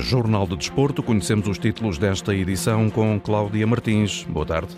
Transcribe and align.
Jornal 0.00 0.46
de 0.46 0.56
Desporto, 0.56 1.02
conhecemos 1.02 1.46
os 1.46 1.58
títulos 1.58 1.98
desta 1.98 2.34
edição 2.34 2.90
com 2.90 3.20
Cláudia 3.20 3.66
Martins. 3.66 4.24
Boa 4.24 4.46
tarde. 4.46 4.74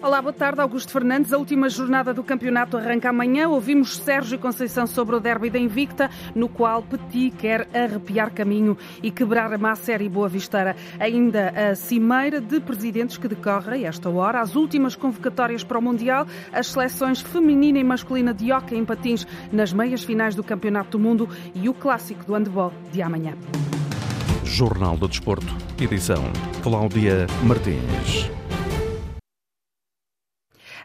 Olá, 0.00 0.22
boa 0.22 0.32
tarde, 0.32 0.60
Augusto 0.60 0.92
Fernandes. 0.92 1.32
A 1.32 1.38
última 1.38 1.68
jornada 1.68 2.14
do 2.14 2.22
campeonato 2.22 2.76
arranca 2.76 3.10
amanhã. 3.10 3.48
Ouvimos 3.48 3.96
Sérgio 3.96 4.38
Conceição 4.38 4.86
sobre 4.86 5.16
o 5.16 5.20
derby 5.20 5.50
da 5.50 5.58
Invicta, 5.58 6.08
no 6.36 6.48
qual 6.48 6.84
Petit 6.84 7.32
quer 7.32 7.66
arrepiar 7.74 8.32
caminho 8.32 8.78
e 9.02 9.10
quebrar 9.10 9.52
a 9.52 9.58
má 9.58 9.74
série 9.74 10.08
Boa 10.08 10.28
Visteira. 10.28 10.76
Ainda 11.00 11.48
a 11.50 11.74
cimeira 11.74 12.40
de 12.40 12.60
presidentes 12.60 13.18
que 13.18 13.26
decorre 13.26 13.84
esta 13.84 14.08
hora. 14.08 14.40
As 14.40 14.54
últimas 14.54 14.94
convocatórias 14.94 15.64
para 15.64 15.78
o 15.78 15.82
Mundial, 15.82 16.26
as 16.52 16.68
seleções 16.68 17.20
feminina 17.20 17.78
e 17.78 17.84
masculina 17.84 18.32
de 18.32 18.52
hockey 18.52 18.76
em 18.76 18.84
patins 18.84 19.26
nas 19.50 19.72
meias 19.72 20.04
finais 20.04 20.36
do 20.36 20.44
Campeonato 20.44 20.96
do 20.96 21.00
Mundo 21.00 21.28
e 21.54 21.68
o 21.68 21.74
clássico 21.74 22.24
do 22.24 22.34
handball 22.34 22.72
de 22.92 23.02
amanhã. 23.02 23.34
Jornal 24.48 24.96
do 24.96 25.06
Desporto, 25.06 25.54
edição 25.78 26.24
Cláudia 26.62 27.26
Martins. 27.44 28.30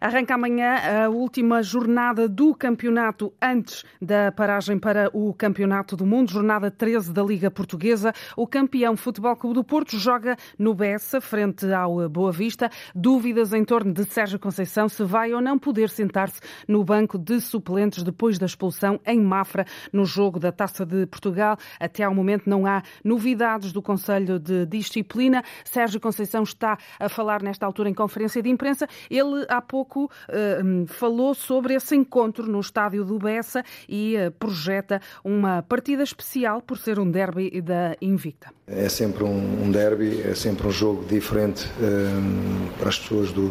Arranca 0.03 0.35
amanhã 0.35 1.05
a 1.05 1.09
última 1.09 1.63
jornada 1.63 2.27
do 2.27 2.53
campeonato 2.53 3.33
antes 3.41 3.85
da 4.01 4.33
paragem 4.33 4.77
para 4.77 5.09
o 5.13 5.33
Campeonato 5.33 5.95
do 5.95 6.05
Mundo, 6.05 6.29
jornada 6.29 6.69
13 6.69 7.13
da 7.13 7.23
Liga 7.23 7.49
Portuguesa. 7.49 8.11
O 8.35 8.45
campeão 8.45 8.97
Futebol 8.97 9.33
Clube 9.37 9.55
do 9.55 9.63
Porto 9.63 9.97
joga 9.97 10.35
no 10.59 10.73
Bessa, 10.73 11.21
frente 11.21 11.71
ao 11.71 12.09
Boa 12.09 12.33
Vista. 12.33 12.69
Dúvidas 12.93 13.53
em 13.53 13.63
torno 13.63 13.93
de 13.93 14.03
Sérgio 14.03 14.37
Conceição 14.37 14.89
se 14.89 15.05
vai 15.05 15.33
ou 15.33 15.39
não 15.39 15.57
poder 15.57 15.89
sentar-se 15.89 16.41
no 16.67 16.83
banco 16.83 17.17
de 17.17 17.39
suplentes 17.39 18.03
depois 18.03 18.37
da 18.37 18.45
expulsão 18.45 18.99
em 19.05 19.21
Mafra 19.21 19.63
no 19.93 20.03
jogo 20.03 20.37
da 20.37 20.51
Taça 20.51 20.85
de 20.85 21.05
Portugal. 21.05 21.55
Até 21.79 22.03
ao 22.03 22.13
momento 22.13 22.49
não 22.49 22.65
há 22.65 22.83
novidades 23.05 23.71
do 23.71 23.81
Conselho 23.81 24.37
de 24.37 24.65
Disciplina. 24.65 25.41
Sérgio 25.63 26.01
Conceição 26.01 26.43
está 26.43 26.77
a 26.99 27.07
falar 27.07 27.41
nesta 27.41 27.65
altura 27.65 27.87
em 27.87 27.93
conferência 27.93 28.43
de 28.43 28.49
imprensa. 28.49 28.85
Ele 29.09 29.45
há 29.47 29.61
pouco 29.61 29.92
pouco 29.93 30.11
uh, 30.29 30.87
falou 30.87 31.35
sobre 31.35 31.75
esse 31.75 31.95
encontro 31.95 32.47
no 32.47 32.59
estádio 32.59 33.05
do 33.05 33.19
Bessa 33.19 33.63
e 33.87 34.15
uh, 34.17 34.31
projeta 34.31 34.99
uma 35.23 35.61
partida 35.61 36.01
especial 36.01 36.61
por 36.61 36.77
ser 36.77 36.97
um 36.97 37.09
derby 37.09 37.61
da 37.61 37.95
Invicta. 38.01 38.47
É 38.65 38.89
sempre 38.89 39.23
um, 39.23 39.63
um 39.63 39.71
derby, 39.71 40.21
é 40.21 40.33
sempre 40.33 40.67
um 40.67 40.71
jogo 40.71 41.05
diferente 41.05 41.67
um, 41.79 42.67
para 42.79 42.89
as 42.89 42.97
pessoas 42.97 43.31
do, 43.31 43.49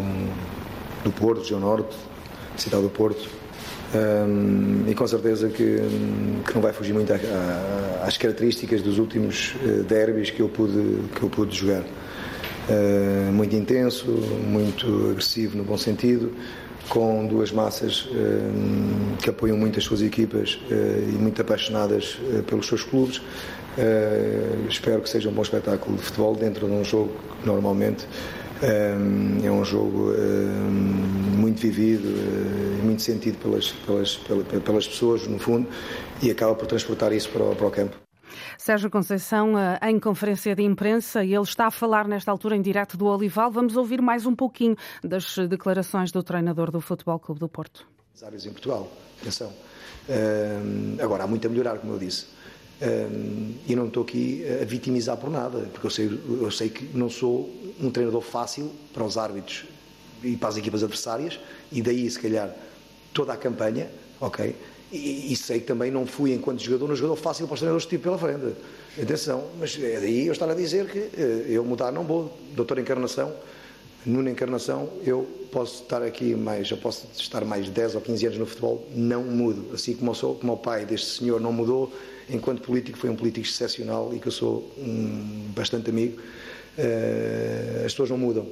do 1.05 1.13
Porto, 1.13 1.43
região 1.43 1.61
norte, 1.61 1.97
cidade 2.57 2.83
do 2.83 2.91
Porto. 2.91 3.29
Um, 3.95 4.89
e 4.89 4.95
com 4.95 5.07
certeza 5.07 5.51
que, 5.51 5.77
que, 6.47 6.55
não 6.55 6.63
vai 6.63 6.73
fugir 6.73 6.95
muito 6.95 7.13
às 8.03 8.17
características 8.17 8.81
dos 8.81 8.99
últimos 8.99 9.55
derbys 9.87 10.31
que 10.31 10.41
eu 10.41 10.49
pude, 10.49 11.11
que 11.15 11.23
eu 11.23 11.29
pude 11.29 11.55
jogar. 11.55 11.85
Uh, 12.69 13.33
muito 13.33 13.57
intenso, 13.57 14.07
muito 14.07 15.11
agressivo 15.11 15.59
no 15.59 15.65
bom 15.65 15.77
sentido, 15.77 16.33
com 16.89 17.27
duas 17.27 17.51
massas 17.51 18.03
uh, 18.03 19.17
que 19.21 19.31
apoiam 19.31 19.57
muito 19.57 19.79
as 19.79 19.85
suas 19.85 20.01
equipas 20.01 20.61
uh, 20.71 21.11
e 21.13 21.19
muito 21.19 21.41
apaixonadas 21.43 22.19
pelos 22.47 22.67
seus 22.67 22.85
clubes. 22.85 23.21
espero 24.69 25.01
que 25.01 25.09
seja 25.09 25.29
um 25.29 25.33
bom 25.33 25.43
espetáculo 25.43 25.97
de 25.97 26.03
futebol 26.03 26.37
dentro 26.37 26.67
de 26.67 26.73
um 26.73 26.85
jogo 26.85 27.13
que 27.41 27.47
normalmente 27.47 28.07
é 28.63 29.51
um 29.51 29.65
jogo 29.65 30.13
muito 31.37 31.61
vivido 31.61 32.07
muito 32.83 33.03
sentido 33.03 33.39
pelas, 33.39 33.73
pelas, 33.87 34.17
pelas 34.65 34.87
pessoas, 34.87 35.27
no 35.27 35.39
fundo, 35.39 35.67
e 36.23 36.31
acaba 36.31 36.55
por 36.55 36.67
transportar 36.67 37.13
isso 37.13 37.29
para 37.31 37.43
o, 37.43 37.57
para 37.57 37.67
o 37.67 37.71
campo. 37.71 38.02
Sérgio 38.63 38.89
Conceição, 38.89 39.59
eh, 39.59 39.91
em 39.91 39.99
conferência 39.99 40.55
de 40.55 40.63
imprensa, 40.63 41.25
ele 41.25 41.43
está 41.43 41.67
a 41.67 41.71
falar 41.73 42.07
nesta 42.07 42.31
altura 42.31 42.55
em 42.55 42.63
direto 42.63 42.97
do 42.97 43.07
Olival. 43.07 43.51
Vamos 43.51 43.77
ouvir 43.77 44.01
mais 44.01 44.25
um 44.25 44.37
pouquinho 44.37 44.77
das 45.03 45.37
declarações 45.49 46.13
do 46.13 46.23
treinador 46.23 46.71
do 46.71 46.81
Futebol 46.81 47.19
Clube 47.19 47.41
do 47.41 47.49
Porto. 47.49 47.85
As 48.15 48.23
áreas 48.23 48.47
em 48.47 48.53
Portugal, 48.53 48.89
atenção. 49.21 49.49
Uh, 49.49 51.03
agora, 51.03 51.25
há 51.25 51.27
muito 51.27 51.45
a 51.45 51.51
melhorar, 51.51 51.79
como 51.79 51.95
eu 51.95 51.99
disse. 51.99 52.27
Uh, 52.81 53.53
e 53.67 53.75
não 53.75 53.89
estou 53.89 54.05
aqui 54.05 54.45
a 54.63 54.65
vitimizar 54.65 55.17
por 55.17 55.29
nada, 55.29 55.69
porque 55.73 55.89
eu 55.89 55.91
sei, 55.91 56.21
eu 56.41 56.51
sei 56.53 56.69
que 56.69 56.97
não 56.97 57.11
sou 57.11 57.51
um 57.81 57.91
treinador 57.91 58.23
fácil 58.23 58.71
para 58.95 59.03
os 59.03 59.19
árbitros 59.19 59.65
e 60.23 60.37
para 60.37 60.51
as 60.51 60.57
equipas 60.57 60.85
adversárias, 60.85 61.41
e 61.73 61.83
daí, 61.83 62.09
se 62.09 62.21
calhar, 62.21 62.55
toda 63.13 63.33
a 63.33 63.37
campanha, 63.37 63.91
ok? 64.21 64.55
E, 64.93 65.33
e, 65.33 65.37
sei 65.37 65.59
que 65.59 65.67
também 65.67 65.91
não 65.91 66.07
fui, 66.07 66.35
enquanto 66.35 66.63
jogador, 66.63 66.91
um 66.91 66.95
jogador 66.95 67.17
fácil 67.17 67.47
para 67.47 67.55
os 67.55 67.61
treinadores 67.61 67.87
que 67.87 67.97
pela 67.97 68.19
frente. 68.19 68.55
Atenção, 69.01 69.45
mas 69.59 69.79
é 69.83 69.99
daí 69.99 70.27
eu 70.27 70.33
estar 70.33 70.51
a 70.51 70.55
dizer 70.55 70.87
que 70.87 70.99
eh, 70.99 71.47
eu 71.49 71.65
mudar 71.65 71.91
não 71.91 72.05
vou. 72.05 72.37
Doutor 72.55 72.79
Encarnação, 72.79 73.33
numa 74.05 74.29
Encarnação, 74.29 74.91
eu 75.03 75.27
posso 75.51 75.85
estar 75.85 76.03
aqui 76.03 76.35
mais, 76.35 76.71
eu 76.71 76.77
posso 76.77 77.09
estar 77.17 77.43
mais 77.45 77.71
10 77.71 77.95
ou 77.95 78.01
15 78.03 78.27
anos 78.27 78.39
no 78.39 78.47
futebol, 78.47 78.87
não 78.95 79.23
mudo. 79.23 79.75
Assim 79.75 79.95
como, 79.95 80.15
sou, 80.15 80.35
como 80.35 80.53
o 80.53 80.57
pai 80.59 80.85
deste 80.85 81.07
senhor 81.07 81.41
não 81.41 81.53
mudou, 81.55 81.91
enquanto 82.29 82.61
político, 82.61 82.99
foi 82.99 83.09
um 83.09 83.17
político 83.17 83.47
excepcional 83.47 84.13
e 84.15 84.19
que 84.19 84.29
eu 84.29 84.33
sou 84.33 84.71
um, 84.77 85.49
bastante 85.55 85.89
amigo. 85.89 86.21
Uh, 86.77 87.87
as 87.87 87.93
pessoas 87.93 88.11
não 88.11 88.19
mudam, 88.19 88.47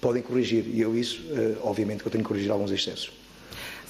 podem 0.00 0.22
corrigir, 0.22 0.64
e 0.66 0.80
eu 0.80 0.96
isso, 0.96 1.22
uh, 1.30 1.58
obviamente 1.62 2.00
que 2.00 2.06
eu 2.06 2.12
tenho 2.12 2.22
que 2.24 2.28
corrigir 2.28 2.50
alguns 2.50 2.70
excessos. 2.70 3.23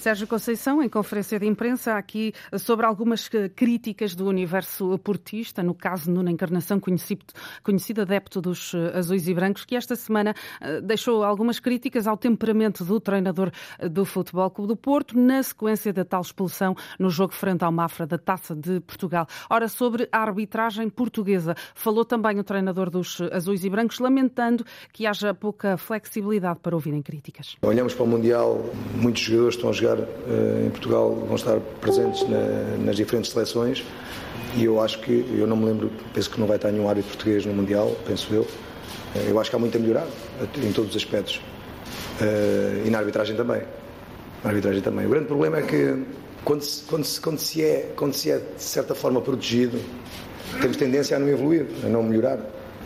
Sérgio 0.05 0.27
Conceição, 0.27 0.83
em 0.83 0.89
conferência 0.91 1.41
de 1.41 1.47
imprensa, 1.47 1.95
aqui 1.95 2.35
sobre 2.59 2.85
algumas 2.85 3.27
críticas 3.57 4.15
do 4.15 4.27
universo 4.27 4.99
portista, 4.99 5.63
no 5.63 5.73
caso 5.73 6.11
Nuno 6.11 6.29
Encarnação, 6.29 6.79
conhecido, 6.79 7.25
conhecido 7.63 8.03
adepto 8.03 8.39
dos 8.39 8.75
eh, 8.75 8.99
azuis 8.99 9.27
e 9.29 9.33
brancos, 9.33 9.65
que 9.65 9.75
esta 9.75 9.97
semana 9.97 10.35
eh, 10.61 10.83
deixou 10.83 11.25
algumas 11.25 11.59
críticas 11.59 12.07
ao 12.07 12.19
temperamento 12.19 12.85
do 12.85 13.01
treinador 13.01 13.51
eh, 13.79 13.89
do 13.89 14.05
Futebol 14.05 14.51
Clube 14.51 14.69
do 14.69 14.77
Porto, 14.77 15.19
na 15.19 15.43
sequência 15.43 15.91
da 15.91 16.05
tal 16.05 16.21
expulsão 16.21 16.77
no 16.99 17.09
jogo 17.09 17.33
frente 17.33 17.65
ao 17.65 17.73
Mafra 17.73 18.07
da 18.07 18.19
Taça 18.19 18.55
de 18.55 18.81
Portugal. 18.81 19.27
Ora, 19.49 19.69
sobre 19.69 20.07
a 20.13 20.19
arbitragem 20.19 20.91
portuguesa, 20.91 21.55
falou 21.75 22.05
também 22.05 22.39
o 22.39 22.45
treinador 22.45 22.91
dos 22.91 23.23
azuis 23.33 23.65
e 23.65 23.71
brancos, 23.71 23.99
lamentando 24.01 24.67
que 24.93 25.07
haja 25.07 25.33
pouca 25.33 25.79
flexibilidade 25.79 26.61
para 26.61 26.77
ouvirem 26.77 27.01
críticas. 27.01 27.57
Olhamos 27.63 27.95
para 27.95 28.05
o 28.05 28.07
Mundial, 28.07 28.61
muitos 29.01 29.23
jogadores 29.23 29.55
estão 29.55 29.71
a 29.71 29.73
jogar 29.73 29.94
uh, 29.99 30.67
em 30.67 30.71
Portugal 30.71 31.15
vão 31.15 31.37
estar 31.37 31.59
presentes 31.81 32.29
na, 32.29 32.85
nas 32.85 32.97
diferentes 32.97 33.33
seleções 33.33 33.85
e 34.57 34.65
eu 34.65 34.81
acho 34.81 35.01
que, 35.01 35.27
eu 35.37 35.47
não 35.47 35.57
me 35.57 35.67
lembro, 35.67 35.91
penso 36.13 36.31
que 36.31 36.39
não 36.39 36.47
vai 36.47 36.57
estar 36.57 36.71
nenhum 36.71 36.89
árbitro 36.89 37.11
português 37.11 37.45
no 37.45 37.53
Mundial, 37.53 37.97
penso 38.07 38.33
eu. 38.33 38.43
Uh, 38.43 39.29
eu 39.29 39.41
acho 39.41 39.51
que 39.51 39.57
há 39.57 39.59
muito 39.59 39.77
a 39.77 39.81
melhorar 39.81 40.07
em 40.63 40.73
todos 40.73 40.91
os 40.91 40.97
aspectos. 40.97 41.41
Uh, 42.21 42.87
e 42.87 42.91
na 42.91 42.99
arbitragem 42.99 43.37
também. 43.37 43.63
Na 44.43 44.51
arbitragem 44.51 44.83
também. 44.83 45.07
O 45.07 45.09
grande 45.09 45.27
problema 45.27 45.59
é 45.59 45.63
que 45.63 46.05
quando 46.45 46.63
se, 46.63 46.83
quando 46.85 47.05
se, 47.05 47.21
quando 47.21 47.39
se, 47.39 47.63
é, 47.63 47.93
quando 47.97 48.13
se 48.13 48.31
é 48.31 48.39
de 48.39 48.63
certa 48.63 48.95
forma 48.95 49.21
protegido, 49.21 49.81
temos 50.61 50.77
tendência 50.77 51.17
a 51.17 51.21
não 51.21 51.29
evoluir, 51.29 51.67
a 51.85 51.89
não 51.89 52.03
melhorar. 52.03 52.39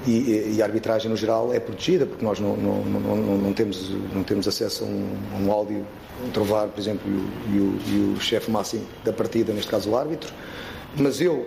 E, 0.06 0.54
e, 0.56 0.62
a 0.62 0.64
arbitragem 0.64 1.10
no 1.10 1.16
geral 1.16 1.52
é 1.52 1.58
protegida 1.58 2.06
porque 2.06 2.24
nós 2.24 2.38
não, 2.38 2.56
não, 2.56 2.84
não, 2.84 3.16
não 3.38 3.52
temos, 3.52 3.90
não 4.14 4.22
temos 4.22 4.46
acesso 4.46 4.84
a 4.84 4.86
um, 4.86 5.18
um 5.40 5.52
áudio, 5.52 5.84
trovar, 6.32 6.68
por 6.68 6.80
exemplo, 6.80 7.02
e 7.52 7.58
o, 7.58 7.78
e 7.86 8.14
o 8.16 8.20
chefe 8.20 8.50
máximo 8.50 8.86
da 9.04 9.12
partida, 9.12 9.52
neste 9.52 9.70
caso 9.70 9.90
o 9.90 9.96
árbitro. 9.96 10.32
Mas 10.96 11.20
eu 11.20 11.46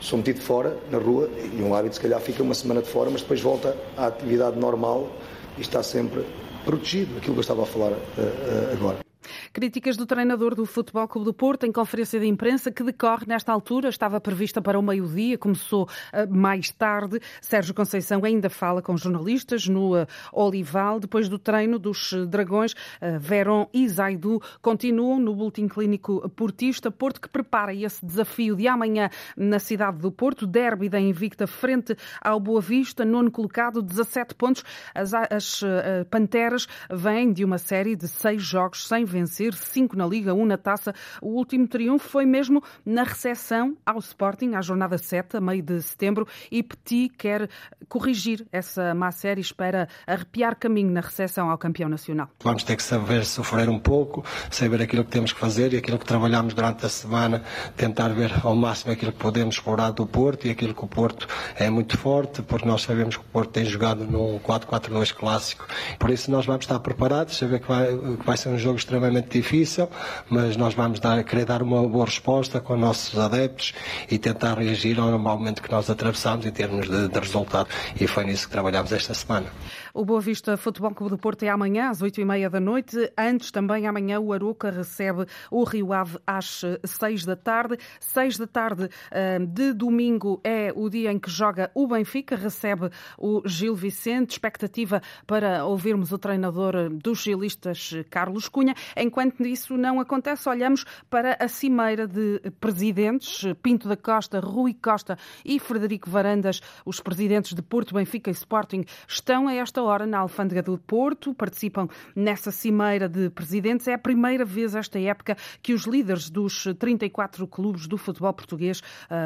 sou 0.00 0.18
metido 0.18 0.40
fora, 0.40 0.76
na 0.90 0.98
rua, 0.98 1.30
e 1.52 1.62
um 1.62 1.74
árbitro 1.74 1.96
se 1.96 2.00
calhar 2.00 2.20
fica 2.20 2.42
uma 2.42 2.54
semana 2.54 2.82
de 2.82 2.88
fora, 2.88 3.08
mas 3.10 3.22
depois 3.22 3.40
volta 3.40 3.76
à 3.96 4.06
atividade 4.06 4.58
normal 4.58 5.08
e 5.56 5.60
está 5.60 5.82
sempre 5.82 6.24
protegido, 6.64 7.16
aquilo 7.16 7.34
que 7.34 7.38
eu 7.38 7.42
estava 7.42 7.62
a 7.62 7.66
falar 7.66 7.92
uh, 7.92 7.94
uh, 7.94 8.72
agora. 8.72 9.11
Críticas 9.52 9.98
do 9.98 10.06
treinador 10.06 10.54
do 10.54 10.64
Futebol 10.64 11.06
Clube 11.06 11.26
do 11.26 11.34
Porto 11.34 11.66
em 11.66 11.72
conferência 11.72 12.18
de 12.18 12.26
imprensa 12.26 12.72
que 12.72 12.82
decorre 12.82 13.26
nesta 13.26 13.52
altura, 13.52 13.90
estava 13.90 14.18
prevista 14.18 14.62
para 14.62 14.78
o 14.78 14.82
meio-dia, 14.82 15.36
começou 15.36 15.84
uh, 15.84 16.34
mais 16.34 16.70
tarde. 16.70 17.20
Sérgio 17.38 17.74
Conceição 17.74 18.24
ainda 18.24 18.48
fala 18.48 18.80
com 18.80 18.96
jornalistas 18.96 19.68
no 19.68 19.94
uh, 19.94 20.06
Olival, 20.32 20.98
depois 20.98 21.28
do 21.28 21.38
treino 21.38 21.78
dos 21.78 22.14
Dragões. 22.28 22.72
Uh, 22.72 23.18
Verón 23.20 23.66
e 23.74 23.86
Zaidu 23.86 24.40
continuam 24.62 25.20
no 25.20 25.34
Boletim 25.34 25.68
Clínico 25.68 26.26
Portista. 26.30 26.90
Porto 26.90 27.20
que 27.20 27.28
prepara 27.28 27.74
esse 27.74 28.04
desafio 28.06 28.56
de 28.56 28.66
amanhã 28.66 29.10
na 29.36 29.58
cidade 29.58 29.98
do 29.98 30.10
Porto, 30.10 30.46
derby 30.46 30.88
da 30.88 30.98
Invicta 30.98 31.46
frente 31.46 31.94
ao 32.22 32.40
Boa 32.40 32.62
Vista, 32.62 33.04
nono 33.04 33.30
colocado, 33.30 33.82
17 33.82 34.34
pontos. 34.34 34.64
As, 34.94 35.12
as 35.12 35.62
Panteras 36.10 36.66
vêm 36.90 37.34
de 37.34 37.44
uma 37.44 37.58
série 37.58 37.94
de 37.94 38.08
seis 38.08 38.42
jogos 38.42 38.88
sem 38.88 39.04
vencer 39.04 39.41
vencer, 39.42 39.54
cinco 39.54 39.96
na 39.96 40.06
Liga, 40.06 40.34
um 40.34 40.46
na 40.46 40.56
Taça. 40.56 40.94
O 41.20 41.30
último 41.30 41.66
triunfo 41.66 42.08
foi 42.08 42.24
mesmo 42.24 42.62
na 42.84 43.02
recepção 43.02 43.76
ao 43.84 43.98
Sporting, 43.98 44.54
à 44.54 44.60
jornada 44.60 44.98
7, 44.98 45.38
a 45.38 45.40
meio 45.40 45.62
de 45.62 45.82
setembro, 45.82 46.26
e 46.50 46.62
Petit 46.62 47.08
quer 47.16 47.48
corrigir 47.88 48.46
essa 48.52 48.94
má 48.94 49.10
série 49.10 49.40
e 49.40 49.42
espera 49.42 49.88
arrepiar 50.06 50.56
caminho 50.56 50.90
na 50.90 51.00
recepção 51.00 51.50
ao 51.50 51.58
campeão 51.58 51.88
nacional. 51.88 52.28
Vamos 52.42 52.62
ter 52.62 52.76
que 52.76 52.82
saber 52.82 53.24
sofrer 53.24 53.68
um 53.68 53.78
pouco, 53.78 54.24
saber 54.50 54.82
aquilo 54.82 55.04
que 55.04 55.10
temos 55.10 55.32
que 55.32 55.40
fazer 55.40 55.72
e 55.72 55.76
aquilo 55.76 55.98
que 55.98 56.04
trabalhamos 56.06 56.54
durante 56.54 56.86
a 56.86 56.88
semana, 56.88 57.42
tentar 57.76 58.08
ver 58.08 58.32
ao 58.44 58.54
máximo 58.54 58.92
aquilo 58.92 59.12
que 59.12 59.18
podemos 59.18 59.56
explorar 59.56 59.90
do 59.90 60.06
Porto 60.06 60.46
e 60.46 60.50
aquilo 60.50 60.74
que 60.74 60.84
o 60.84 60.88
Porto 60.88 61.26
é 61.56 61.68
muito 61.70 61.96
forte, 61.98 62.42
porque 62.42 62.66
nós 62.66 62.82
sabemos 62.82 63.16
que 63.16 63.22
o 63.22 63.28
Porto 63.28 63.50
tem 63.50 63.64
jogado 63.64 64.04
num 64.04 64.38
4-4-2 64.40 65.14
clássico. 65.14 65.66
Por 65.98 66.10
isso 66.10 66.30
nós 66.30 66.46
vamos 66.46 66.64
estar 66.64 66.78
preparados, 66.80 67.36
saber 67.36 67.60
que 67.60 67.68
vai, 67.68 67.86
que 67.86 68.26
vai 68.26 68.36
ser 68.36 68.48
um 68.50 68.58
jogo 68.58 68.76
extremamente 68.76 69.31
difícil, 69.32 69.88
mas 70.28 70.56
nós 70.56 70.74
vamos 70.74 71.00
dar, 71.00 71.22
querer 71.24 71.44
dar 71.44 71.62
uma 71.62 71.86
boa 71.88 72.04
resposta 72.04 72.60
com 72.60 72.74
os 72.74 72.80
nossos 72.80 73.18
adeptos 73.18 73.72
e 74.10 74.18
tentar 74.18 74.58
reagir 74.58 74.98
ao 74.98 75.18
momento 75.18 75.62
que 75.62 75.70
nós 75.70 75.88
atravessamos 75.88 76.44
em 76.46 76.50
termos 76.50 76.88
de, 76.88 77.08
de 77.08 77.18
resultado. 77.18 77.68
E 78.00 78.06
foi 78.06 78.24
nisso 78.24 78.46
que 78.46 78.52
trabalhamos 78.52 78.92
esta 78.92 79.14
semana. 79.14 79.46
O 79.94 80.04
Boa 80.04 80.20
Vista 80.20 80.56
Futebol 80.56 80.94
Clube 80.94 81.10
do 81.10 81.18
Porto 81.18 81.42
é 81.42 81.48
amanhã, 81.48 81.90
às 81.90 82.00
oito 82.00 82.20
e 82.20 82.24
meia 82.24 82.48
da 82.48 82.58
noite. 82.58 82.96
Antes, 83.16 83.50
também 83.50 83.86
amanhã, 83.86 84.18
o 84.18 84.32
Aroca 84.32 84.70
recebe 84.70 85.26
o 85.50 85.64
Rio 85.64 85.92
Ave 85.92 86.18
às 86.26 86.62
seis 86.84 87.24
da 87.24 87.36
tarde. 87.36 87.76
Seis 88.00 88.38
da 88.38 88.46
tarde 88.46 88.88
eh, 89.10 89.38
de 89.38 89.72
domingo 89.72 90.40
é 90.42 90.72
o 90.74 90.88
dia 90.88 91.12
em 91.12 91.18
que 91.18 91.30
joga 91.30 91.70
o 91.74 91.86
Benfica, 91.86 92.36
recebe 92.36 92.88
o 93.18 93.42
Gil 93.46 93.74
Vicente. 93.74 94.30
Expectativa 94.32 95.02
para 95.26 95.64
ouvirmos 95.64 96.10
o 96.10 96.18
treinador 96.18 96.88
dos 96.90 97.22
gilistas, 97.22 97.94
Carlos 98.10 98.48
Cunha. 98.48 98.74
Enquanto 98.96 99.21
isso 99.40 99.76
não 99.76 100.00
acontece, 100.00 100.48
olhamos 100.48 100.84
para 101.10 101.36
a 101.38 101.48
cimeira 101.48 102.06
de 102.06 102.40
presidentes, 102.60 103.44
Pinto 103.62 103.88
da 103.88 103.96
Costa, 103.96 104.40
Rui 104.40 104.74
Costa 104.74 105.18
e 105.44 105.58
Frederico 105.58 106.08
Varandas, 106.08 106.60
os 106.84 107.00
presidentes 107.00 107.54
de 107.54 107.62
Porto, 107.62 107.94
Benfica 107.94 108.30
e 108.30 108.32
Sporting, 108.32 108.84
estão 109.06 109.48
a 109.48 109.54
esta 109.54 109.82
hora 109.82 110.06
na 110.06 110.18
Alfândega 110.18 110.62
do 110.62 110.78
Porto, 110.78 111.34
participam 111.34 111.88
nessa 112.14 112.50
cimeira 112.50 113.08
de 113.08 113.30
presidentes. 113.30 113.88
É 113.88 113.94
a 113.94 113.98
primeira 113.98 114.44
vez 114.44 114.74
esta 114.74 114.98
época 114.98 115.36
que 115.62 115.72
os 115.72 115.86
líderes 115.86 116.30
dos 116.30 116.64
34 116.78 117.46
clubes 117.46 117.86
do 117.86 117.96
futebol 117.96 118.32
português, 118.32 118.82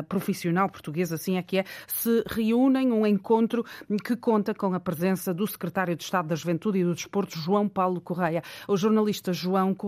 profissional 0.08 0.68
português, 0.68 1.12
assim 1.12 1.36
é 1.36 1.42
que 1.42 1.58
é, 1.58 1.64
se 1.86 2.22
reúnem 2.26 2.92
um 2.92 3.06
encontro 3.06 3.64
que 4.04 4.16
conta 4.16 4.54
com 4.54 4.74
a 4.74 4.80
presença 4.80 5.32
do 5.32 5.46
secretário 5.46 5.96
de 5.96 6.02
Estado 6.02 6.28
da 6.28 6.34
Juventude 6.34 6.78
e 6.78 6.84
do 6.84 6.94
Desporto, 6.94 7.38
João 7.38 7.68
Paulo 7.68 8.00
Correia. 8.00 8.42
O 8.68 8.76
jornalista 8.76 9.32
João 9.32 9.74
Correia 9.74 9.85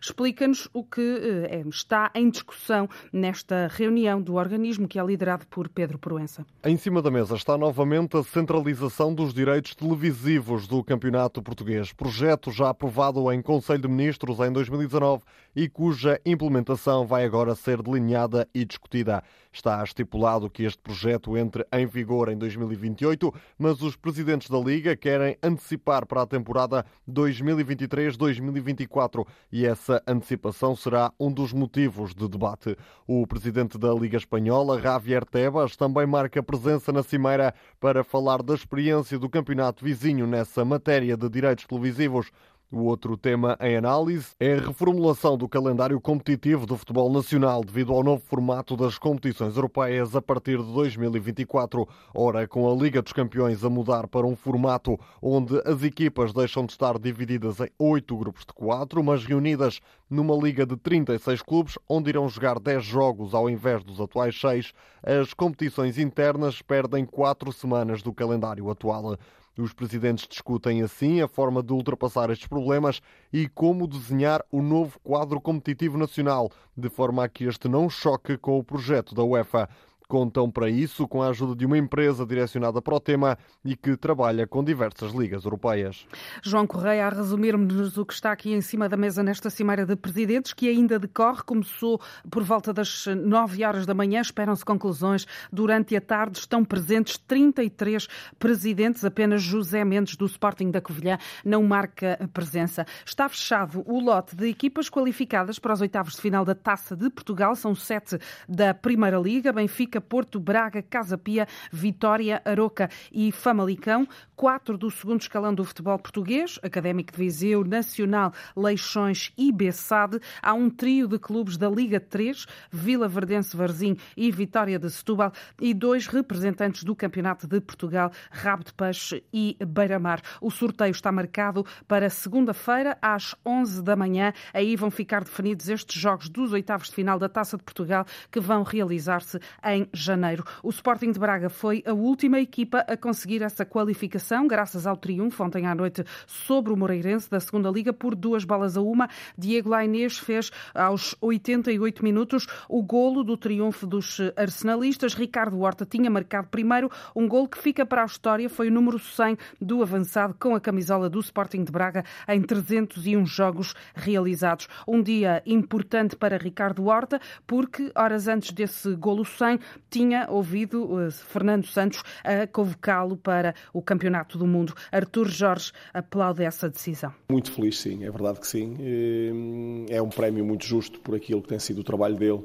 explica-nos 0.00 0.68
o 0.72 0.82
que 0.82 1.00
uh, 1.00 1.68
está 1.68 2.10
em 2.14 2.30
discussão 2.30 2.88
nesta 3.12 3.68
reunião 3.68 4.20
do 4.20 4.34
organismo 4.34 4.88
que 4.88 4.98
é 4.98 5.04
liderado 5.04 5.46
por 5.46 5.68
Pedro 5.68 5.98
Proença. 5.98 6.44
Em 6.64 6.76
cima 6.76 7.02
da 7.02 7.10
mesa 7.10 7.34
está 7.34 7.56
novamente 7.56 8.16
a 8.16 8.22
centralização 8.22 9.14
dos 9.14 9.32
direitos 9.32 9.74
televisivos 9.74 10.66
do 10.66 10.82
Campeonato 10.82 11.42
Português, 11.42 11.92
projeto 11.92 12.50
já 12.50 12.70
aprovado 12.70 13.30
em 13.32 13.42
Conselho 13.42 13.82
de 13.82 13.88
Ministros 13.88 14.38
em 14.40 14.52
2019 14.52 15.22
e 15.56 15.68
cuja 15.70 16.20
implementação 16.26 17.06
vai 17.06 17.24
agora 17.24 17.54
ser 17.54 17.82
delineada 17.82 18.46
e 18.54 18.62
discutida. 18.62 19.24
Está 19.50 19.82
estipulado 19.82 20.50
que 20.50 20.64
este 20.64 20.82
projeto 20.82 21.34
entre 21.34 21.66
em 21.72 21.86
vigor 21.86 22.28
em 22.28 22.36
2028, 22.36 23.32
mas 23.58 23.80
os 23.80 23.96
presidentes 23.96 24.50
da 24.50 24.58
Liga 24.58 24.94
querem 24.94 25.38
antecipar 25.42 26.04
para 26.04 26.20
a 26.20 26.26
temporada 26.26 26.84
2023-2024 27.10 29.26
e 29.50 29.64
essa 29.64 30.02
antecipação 30.06 30.76
será 30.76 31.10
um 31.18 31.32
dos 31.32 31.54
motivos 31.54 32.14
de 32.14 32.28
debate. 32.28 32.76
O 33.06 33.26
presidente 33.26 33.78
da 33.78 33.94
Liga 33.94 34.18
Espanhola, 34.18 34.78
Javier 34.78 35.24
Tebas, 35.24 35.74
também 35.74 36.06
marca 36.06 36.42
presença 36.42 36.92
na 36.92 37.02
Cimeira 37.02 37.54
para 37.80 38.04
falar 38.04 38.42
da 38.42 38.54
experiência 38.54 39.18
do 39.18 39.30
campeonato 39.30 39.82
vizinho 39.82 40.26
nessa 40.26 40.66
matéria 40.66 41.16
de 41.16 41.30
direitos 41.30 41.66
televisivos. 41.66 42.30
O 42.68 42.80
outro 42.80 43.16
tema 43.16 43.56
em 43.60 43.76
análise 43.76 44.34
é 44.40 44.54
a 44.54 44.60
reformulação 44.60 45.38
do 45.38 45.48
calendário 45.48 46.00
competitivo 46.00 46.66
do 46.66 46.76
futebol 46.76 47.08
nacional 47.12 47.62
devido 47.62 47.92
ao 47.92 48.02
novo 48.02 48.20
formato 48.24 48.76
das 48.76 48.98
competições 48.98 49.54
europeias 49.54 50.16
a 50.16 50.20
partir 50.20 50.58
de 50.58 50.72
2024. 50.72 51.88
Ora, 52.12 52.48
com 52.48 52.68
a 52.68 52.74
Liga 52.74 53.00
dos 53.00 53.12
Campeões 53.12 53.62
a 53.62 53.70
mudar 53.70 54.08
para 54.08 54.26
um 54.26 54.34
formato 54.34 54.98
onde 55.22 55.62
as 55.64 55.84
equipas 55.84 56.32
deixam 56.32 56.66
de 56.66 56.72
estar 56.72 56.98
divididas 56.98 57.60
em 57.60 57.70
oito 57.78 58.16
grupos 58.16 58.44
de 58.44 58.52
quatro, 58.52 59.00
mas 59.00 59.24
reunidas 59.24 59.80
numa 60.10 60.34
liga 60.34 60.66
de 60.66 60.76
36 60.76 61.42
clubes, 61.42 61.78
onde 61.88 62.10
irão 62.10 62.28
jogar 62.28 62.58
10 62.58 62.84
jogos 62.84 63.32
ao 63.32 63.48
invés 63.48 63.84
dos 63.84 64.00
atuais 64.00 64.40
seis, 64.40 64.72
as 65.04 65.32
competições 65.32 65.98
internas 65.98 66.60
perdem 66.62 67.06
quatro 67.06 67.52
semanas 67.52 68.02
do 68.02 68.12
calendário 68.12 68.68
atual. 68.68 69.16
Os 69.58 69.72
presidentes 69.72 70.28
discutem 70.28 70.82
assim 70.82 71.22
a 71.22 71.28
forma 71.28 71.62
de 71.62 71.72
ultrapassar 71.72 72.28
estes 72.28 72.46
problemas 72.46 73.00
e 73.32 73.48
como 73.48 73.86
desenhar 73.86 74.44
o 74.52 74.60
novo 74.60 74.98
quadro 75.00 75.40
competitivo 75.40 75.96
nacional, 75.96 76.50
de 76.76 76.90
forma 76.90 77.24
a 77.24 77.28
que 77.28 77.44
este 77.44 77.66
não 77.66 77.88
choque 77.88 78.36
com 78.36 78.58
o 78.58 78.64
projeto 78.64 79.14
da 79.14 79.24
UEFA. 79.24 79.66
Contam 80.08 80.48
para 80.48 80.70
isso 80.70 81.08
com 81.08 81.20
a 81.20 81.28
ajuda 81.28 81.56
de 81.56 81.66
uma 81.66 81.76
empresa 81.76 82.24
direcionada 82.24 82.80
para 82.80 82.94
o 82.94 83.00
tema 83.00 83.36
e 83.64 83.74
que 83.74 83.96
trabalha 83.96 84.46
com 84.46 84.62
diversas 84.62 85.12
ligas 85.12 85.44
europeias. 85.44 86.06
João 86.42 86.64
Correia, 86.64 87.06
a 87.06 87.10
resumir-nos 87.10 87.98
o 87.98 88.06
que 88.06 88.14
está 88.14 88.30
aqui 88.30 88.52
em 88.52 88.60
cima 88.60 88.88
da 88.88 88.96
mesa 88.96 89.22
nesta 89.22 89.50
Cimeira 89.50 89.84
de 89.84 89.96
Presidentes, 89.96 90.52
que 90.52 90.68
ainda 90.68 90.96
decorre, 90.98 91.42
começou 91.42 92.00
por 92.30 92.44
volta 92.44 92.72
das 92.72 93.06
9 93.06 93.64
horas 93.64 93.84
da 93.84 93.94
manhã, 93.94 94.20
esperam-se 94.20 94.64
conclusões 94.64 95.26
durante 95.52 95.96
a 95.96 96.00
tarde. 96.00 96.38
Estão 96.38 96.64
presentes 96.64 97.18
33 97.18 98.06
presidentes, 98.38 99.04
apenas 99.04 99.42
José 99.42 99.84
Mendes 99.84 100.16
do 100.16 100.26
Sporting 100.26 100.70
da 100.70 100.80
Covilhã 100.80 101.18
não 101.44 101.62
marca 101.64 102.18
presença. 102.32 102.86
Está 103.04 103.28
fechado 103.28 103.82
o 103.86 103.98
lote 103.98 104.36
de 104.36 104.48
equipas 104.48 104.88
qualificadas 104.88 105.58
para 105.58 105.72
os 105.72 105.80
oitavos 105.80 106.14
de 106.14 106.20
final 106.20 106.44
da 106.44 106.54
Taça 106.54 106.94
de 106.94 107.10
Portugal, 107.10 107.56
são 107.56 107.74
sete 107.74 108.18
da 108.48 108.72
Primeira 108.72 109.18
Liga, 109.18 109.52
Benfica, 109.52 109.95
Benfica, 109.96 110.00
Porto, 110.00 110.38
Braga, 110.38 110.82
Casa 110.82 111.16
Pia, 111.16 111.46
Vitória, 111.72 112.42
Aroca 112.44 112.88
e 113.12 113.32
Famalicão. 113.32 114.06
Quatro 114.34 114.76
do 114.76 114.90
segundo 114.90 115.22
escalão 115.22 115.54
do 115.54 115.64
futebol 115.64 115.98
português, 115.98 116.58
Académico 116.62 117.12
de 117.12 117.18
Viseu, 117.18 117.64
Nacional, 117.64 118.32
Leixões 118.54 119.32
e 119.36 119.50
Bessade. 119.50 120.20
Há 120.42 120.52
um 120.52 120.68
trio 120.68 121.08
de 121.08 121.18
clubes 121.18 121.56
da 121.56 121.68
Liga 121.70 121.98
3, 121.98 122.46
Vila 122.70 123.08
Verdense 123.08 123.56
Varzim 123.56 123.96
e 124.16 124.30
Vitória 124.30 124.78
de 124.78 124.90
Setúbal 124.90 125.32
e 125.60 125.72
dois 125.72 126.06
representantes 126.06 126.84
do 126.84 126.94
Campeonato 126.94 127.46
de 127.46 127.60
Portugal, 127.60 128.10
Rabo 128.30 128.64
de 128.64 128.74
Peixe 128.74 129.24
e 129.32 129.56
Beira-Mar. 129.66 130.20
O 130.40 130.50
sorteio 130.50 130.90
está 130.90 131.10
marcado 131.10 131.64
para 131.88 132.10
segunda-feira 132.10 132.98
às 133.00 133.34
11 133.44 133.82
da 133.82 133.96
manhã. 133.96 134.34
Aí 134.52 134.76
vão 134.76 134.90
ficar 134.90 135.24
definidos 135.24 135.70
estes 135.70 135.98
jogos 135.98 136.28
dos 136.28 136.52
oitavos 136.52 136.88
de 136.88 136.94
final 136.94 137.18
da 137.18 137.28
Taça 137.28 137.56
de 137.56 137.62
Portugal 137.62 138.04
que 138.30 138.38
vão 138.38 138.62
realizar-se 138.62 139.40
em 139.64 139.85
janeiro. 139.92 140.44
O 140.62 140.70
Sporting 140.70 141.12
de 141.12 141.18
Braga 141.18 141.48
foi 141.48 141.82
a 141.86 141.92
última 141.92 142.40
equipa 142.40 142.84
a 142.88 142.96
conseguir 142.96 143.42
essa 143.42 143.64
qualificação, 143.64 144.46
graças 144.46 144.86
ao 144.86 144.96
triunfo 144.96 145.42
ontem 145.44 145.66
à 145.66 145.74
noite 145.74 146.04
sobre 146.26 146.72
o 146.72 146.76
Moreirense 146.76 147.30
da 147.30 147.40
segunda 147.40 147.70
Liga 147.70 147.92
por 147.92 148.14
duas 148.14 148.44
balas 148.44 148.76
a 148.76 148.80
uma. 148.80 149.08
Diego 149.36 149.70
Lainês 149.70 150.18
fez 150.18 150.50
aos 150.74 151.14
88 151.20 152.02
minutos 152.02 152.46
o 152.68 152.82
golo 152.82 153.22
do 153.22 153.36
triunfo 153.36 153.86
dos 153.86 154.18
arsenalistas. 154.36 155.14
Ricardo 155.14 155.60
Horta 155.60 155.86
tinha 155.86 156.10
marcado 156.10 156.48
primeiro 156.48 156.90
um 157.14 157.28
golo 157.28 157.48
que 157.48 157.58
fica 157.58 157.84
para 157.84 158.02
a 158.02 158.06
história, 158.06 158.48
foi 158.48 158.68
o 158.68 158.72
número 158.72 158.98
100 158.98 159.36
do 159.60 159.82
avançado 159.82 160.34
com 160.38 160.54
a 160.54 160.60
camisola 160.60 161.08
do 161.08 161.20
Sporting 161.20 161.64
de 161.64 161.72
Braga 161.72 162.04
em 162.28 162.42
301 162.42 163.26
jogos 163.26 163.74
realizados. 163.94 164.68
Um 164.86 165.02
dia 165.02 165.42
importante 165.46 166.16
para 166.16 166.36
Ricardo 166.36 166.86
Horta, 166.86 167.20
porque 167.46 167.90
horas 167.94 168.28
antes 168.28 168.52
desse 168.52 168.94
golo 168.94 169.24
100 169.24 169.58
tinha 169.90 170.26
ouvido 170.30 170.84
uh, 170.84 171.10
Fernando 171.10 171.66
Santos 171.66 172.02
a 172.24 172.46
convocá-lo 172.46 173.16
para 173.16 173.54
o 173.72 173.82
Campeonato 173.82 174.38
do 174.38 174.46
Mundo. 174.46 174.74
Artur 174.90 175.28
Jorge 175.28 175.72
aplaude 175.92 176.42
essa 176.42 176.68
decisão. 176.68 177.12
Muito 177.30 177.52
feliz, 177.52 177.78
sim, 177.78 178.04
é 178.04 178.10
verdade 178.10 178.40
que 178.40 178.46
sim. 178.46 178.76
Eh, 178.80 179.96
é 179.96 180.02
um 180.02 180.08
prémio 180.08 180.44
muito 180.44 180.64
justo 180.64 181.00
por 181.00 181.14
aquilo 181.14 181.42
que 181.42 181.48
tem 181.48 181.58
sido 181.58 181.80
o 181.80 181.84
trabalho 181.84 182.16
dele, 182.16 182.44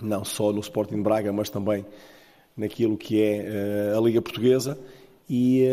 não 0.00 0.24
só 0.24 0.52
no 0.52 0.60
Sporting 0.60 0.96
de 0.96 1.02
Braga, 1.02 1.32
mas 1.32 1.50
também 1.50 1.84
naquilo 2.56 2.96
que 2.96 3.22
é 3.22 3.36
eh, 3.46 3.94
a 3.96 4.00
Liga 4.00 4.20
Portuguesa 4.20 4.78
e 5.28 5.64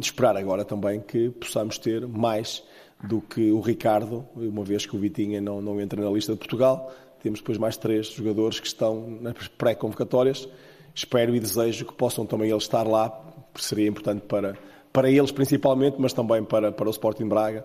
esperar 0.00 0.36
agora 0.36 0.64
também 0.64 1.00
que 1.00 1.30
possamos 1.30 1.78
ter 1.78 2.06
mais 2.06 2.62
do 3.02 3.20
que 3.20 3.50
o 3.50 3.60
Ricardo, 3.60 4.24
uma 4.34 4.64
vez 4.64 4.86
que 4.86 4.96
o 4.96 4.98
Vitinha 4.98 5.40
não, 5.40 5.60
não 5.60 5.80
entra 5.80 6.02
na 6.02 6.10
lista 6.10 6.32
de 6.32 6.38
Portugal, 6.38 6.92
temos 7.24 7.40
depois 7.40 7.56
mais 7.56 7.78
três 7.78 8.08
jogadores 8.08 8.60
que 8.60 8.66
estão 8.66 9.08
nas 9.18 9.48
pré-convocatórias. 9.48 10.46
Espero 10.94 11.34
e 11.34 11.40
desejo 11.40 11.86
que 11.86 11.94
possam 11.94 12.26
também 12.26 12.50
eles 12.50 12.64
estar 12.64 12.86
lá, 12.86 13.08
porque 13.08 13.66
seria 13.66 13.88
importante 13.88 14.26
para, 14.28 14.58
para 14.94 15.10
eles 15.10 15.32
principalmente, 15.32 15.96
mas 15.98 16.12
também 16.12 16.44
para, 16.44 16.70
para 16.70 16.86
o 16.86 16.90
Sporting 16.90 17.26
Braga. 17.26 17.64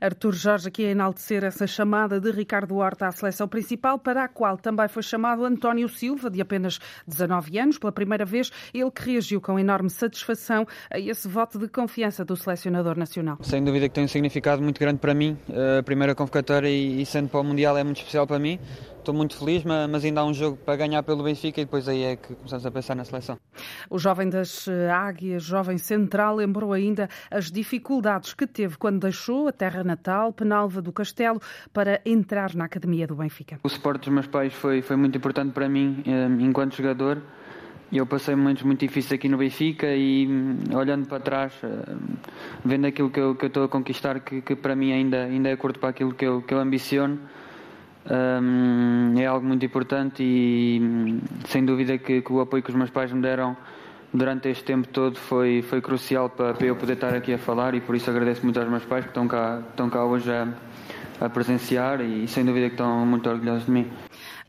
Artur 0.00 0.32
Jorge 0.32 0.68
aqui 0.68 0.86
a 0.86 0.90
enaltecer 0.90 1.42
essa 1.42 1.66
chamada 1.66 2.20
de 2.20 2.30
Ricardo 2.30 2.76
Horta 2.76 3.08
à 3.08 3.10
seleção 3.10 3.48
principal, 3.48 3.98
para 3.98 4.22
a 4.22 4.28
qual 4.28 4.56
também 4.56 4.86
foi 4.86 5.02
chamado 5.02 5.44
António 5.44 5.88
Silva, 5.88 6.30
de 6.30 6.40
apenas 6.40 6.78
19 7.04 7.58
anos, 7.58 7.78
pela 7.78 7.90
primeira 7.90 8.24
vez, 8.24 8.52
ele 8.72 8.92
que 8.92 9.10
reagiu 9.10 9.40
com 9.40 9.58
enorme 9.58 9.90
satisfação 9.90 10.64
a 10.88 11.00
esse 11.00 11.26
voto 11.26 11.58
de 11.58 11.66
confiança 11.66 12.24
do 12.24 12.36
selecionador 12.36 12.96
nacional. 12.96 13.38
Sem 13.42 13.64
dúvida 13.64 13.88
que 13.88 13.96
tem 13.96 14.04
um 14.04 14.08
significado 14.08 14.62
muito 14.62 14.78
grande 14.78 15.00
para 15.00 15.12
mim, 15.12 15.36
a 15.78 15.82
primeira 15.82 16.14
convocatória 16.14 16.68
e 16.68 17.04
sendo 17.04 17.28
para 17.28 17.40
o 17.40 17.44
Mundial 17.44 17.76
é 17.76 17.82
muito 17.82 17.96
especial 17.96 18.24
para 18.24 18.38
mim 18.38 18.56
estou 19.08 19.14
muito 19.14 19.38
feliz, 19.38 19.64
mas 19.64 20.04
ainda 20.04 20.20
há 20.20 20.24
um 20.24 20.34
jogo 20.34 20.58
para 20.58 20.76
ganhar 20.76 21.02
pelo 21.02 21.22
Benfica 21.22 21.60
e 21.60 21.64
depois 21.64 21.88
aí 21.88 22.02
é 22.02 22.16
que 22.16 22.34
começamos 22.34 22.66
a 22.66 22.70
pensar 22.70 22.94
na 22.94 23.04
seleção. 23.04 23.38
O 23.88 23.98
jovem 23.98 24.28
das 24.28 24.68
eh, 24.68 24.90
Águias, 24.90 25.42
jovem 25.42 25.78
central, 25.78 26.36
lembrou 26.36 26.67
ainda 26.72 27.08
as 27.30 27.50
dificuldades 27.50 28.34
que 28.34 28.46
teve 28.46 28.76
quando 28.76 29.00
deixou 29.00 29.48
a 29.48 29.52
terra 29.52 29.82
natal, 29.84 30.32
Penalva 30.32 30.80
do 30.80 30.92
Castelo, 30.92 31.40
para 31.72 32.00
entrar 32.04 32.54
na 32.54 32.64
Academia 32.64 33.06
do 33.06 33.14
Benfica. 33.16 33.58
O 33.62 33.68
suporte 33.68 34.04
dos 34.04 34.12
meus 34.12 34.26
pais 34.26 34.52
foi, 34.52 34.82
foi 34.82 34.96
muito 34.96 35.16
importante 35.16 35.52
para 35.52 35.68
mim 35.68 36.02
eh, 36.06 36.28
enquanto 36.40 36.76
jogador. 36.76 37.22
Eu 37.90 38.04
passei 38.04 38.34
momentos 38.36 38.62
muito 38.64 38.80
difíceis 38.80 39.14
aqui 39.14 39.30
no 39.30 39.38
Benfica 39.38 39.86
e 39.94 40.26
hum, 40.26 40.58
olhando 40.74 41.06
para 41.06 41.20
trás, 41.20 41.52
eh, 41.62 41.68
vendo 42.64 42.86
aquilo 42.86 43.10
que 43.10 43.18
eu, 43.18 43.34
que 43.34 43.46
eu 43.46 43.48
estou 43.48 43.64
a 43.64 43.68
conquistar, 43.68 44.20
que, 44.20 44.42
que 44.42 44.54
para 44.54 44.76
mim 44.76 44.92
ainda, 44.92 45.24
ainda 45.24 45.48
é 45.48 45.56
curto 45.56 45.80
para 45.80 45.88
aquilo 45.88 46.12
que 46.14 46.26
eu, 46.26 46.42
que 46.42 46.52
eu 46.52 46.58
ambiciono, 46.58 47.18
um, 48.10 49.18
é 49.18 49.26
algo 49.26 49.46
muito 49.46 49.64
importante 49.64 50.22
e 50.22 51.20
sem 51.46 51.64
dúvida 51.64 51.98
que, 51.98 52.22
que, 52.22 52.32
o 52.32 52.40
apoio 52.40 52.62
que 52.62 52.70
os 52.70 52.76
meus 52.76 52.90
pais 52.90 53.12
me 53.12 53.20
deram 53.20 53.56
durante 54.12 54.48
este 54.48 54.64
tempo 54.64 54.88
todo 54.88 55.16
foi, 55.18 55.62
foi 55.62 55.80
crucial 55.80 56.30
para, 56.30 56.54
para 56.54 56.66
eu 56.66 56.76
poder 56.76 56.94
estar 56.94 57.14
aqui 57.14 57.32
a 57.32 57.38
falar 57.38 57.74
e 57.74 57.80
por 57.80 57.94
isso 57.94 58.10
agradeço 58.10 58.42
muito 58.42 58.58
aos 58.58 58.68
meus 58.68 58.84
pais 58.84 59.04
que 59.04 59.10
estão 59.10 59.28
cá, 59.28 59.62
estão 59.70 59.90
cá 59.90 60.04
hoje 60.04 60.30
a, 60.30 60.48
a 61.20 61.28
presenciar 61.28 62.00
e 62.00 62.26
sem 62.26 62.44
dúvida 62.44 62.68
que 62.68 62.74
estão 62.74 63.04
muito 63.04 63.28
orgulhosos 63.28 63.66
de 63.66 63.70
mim. 63.70 63.90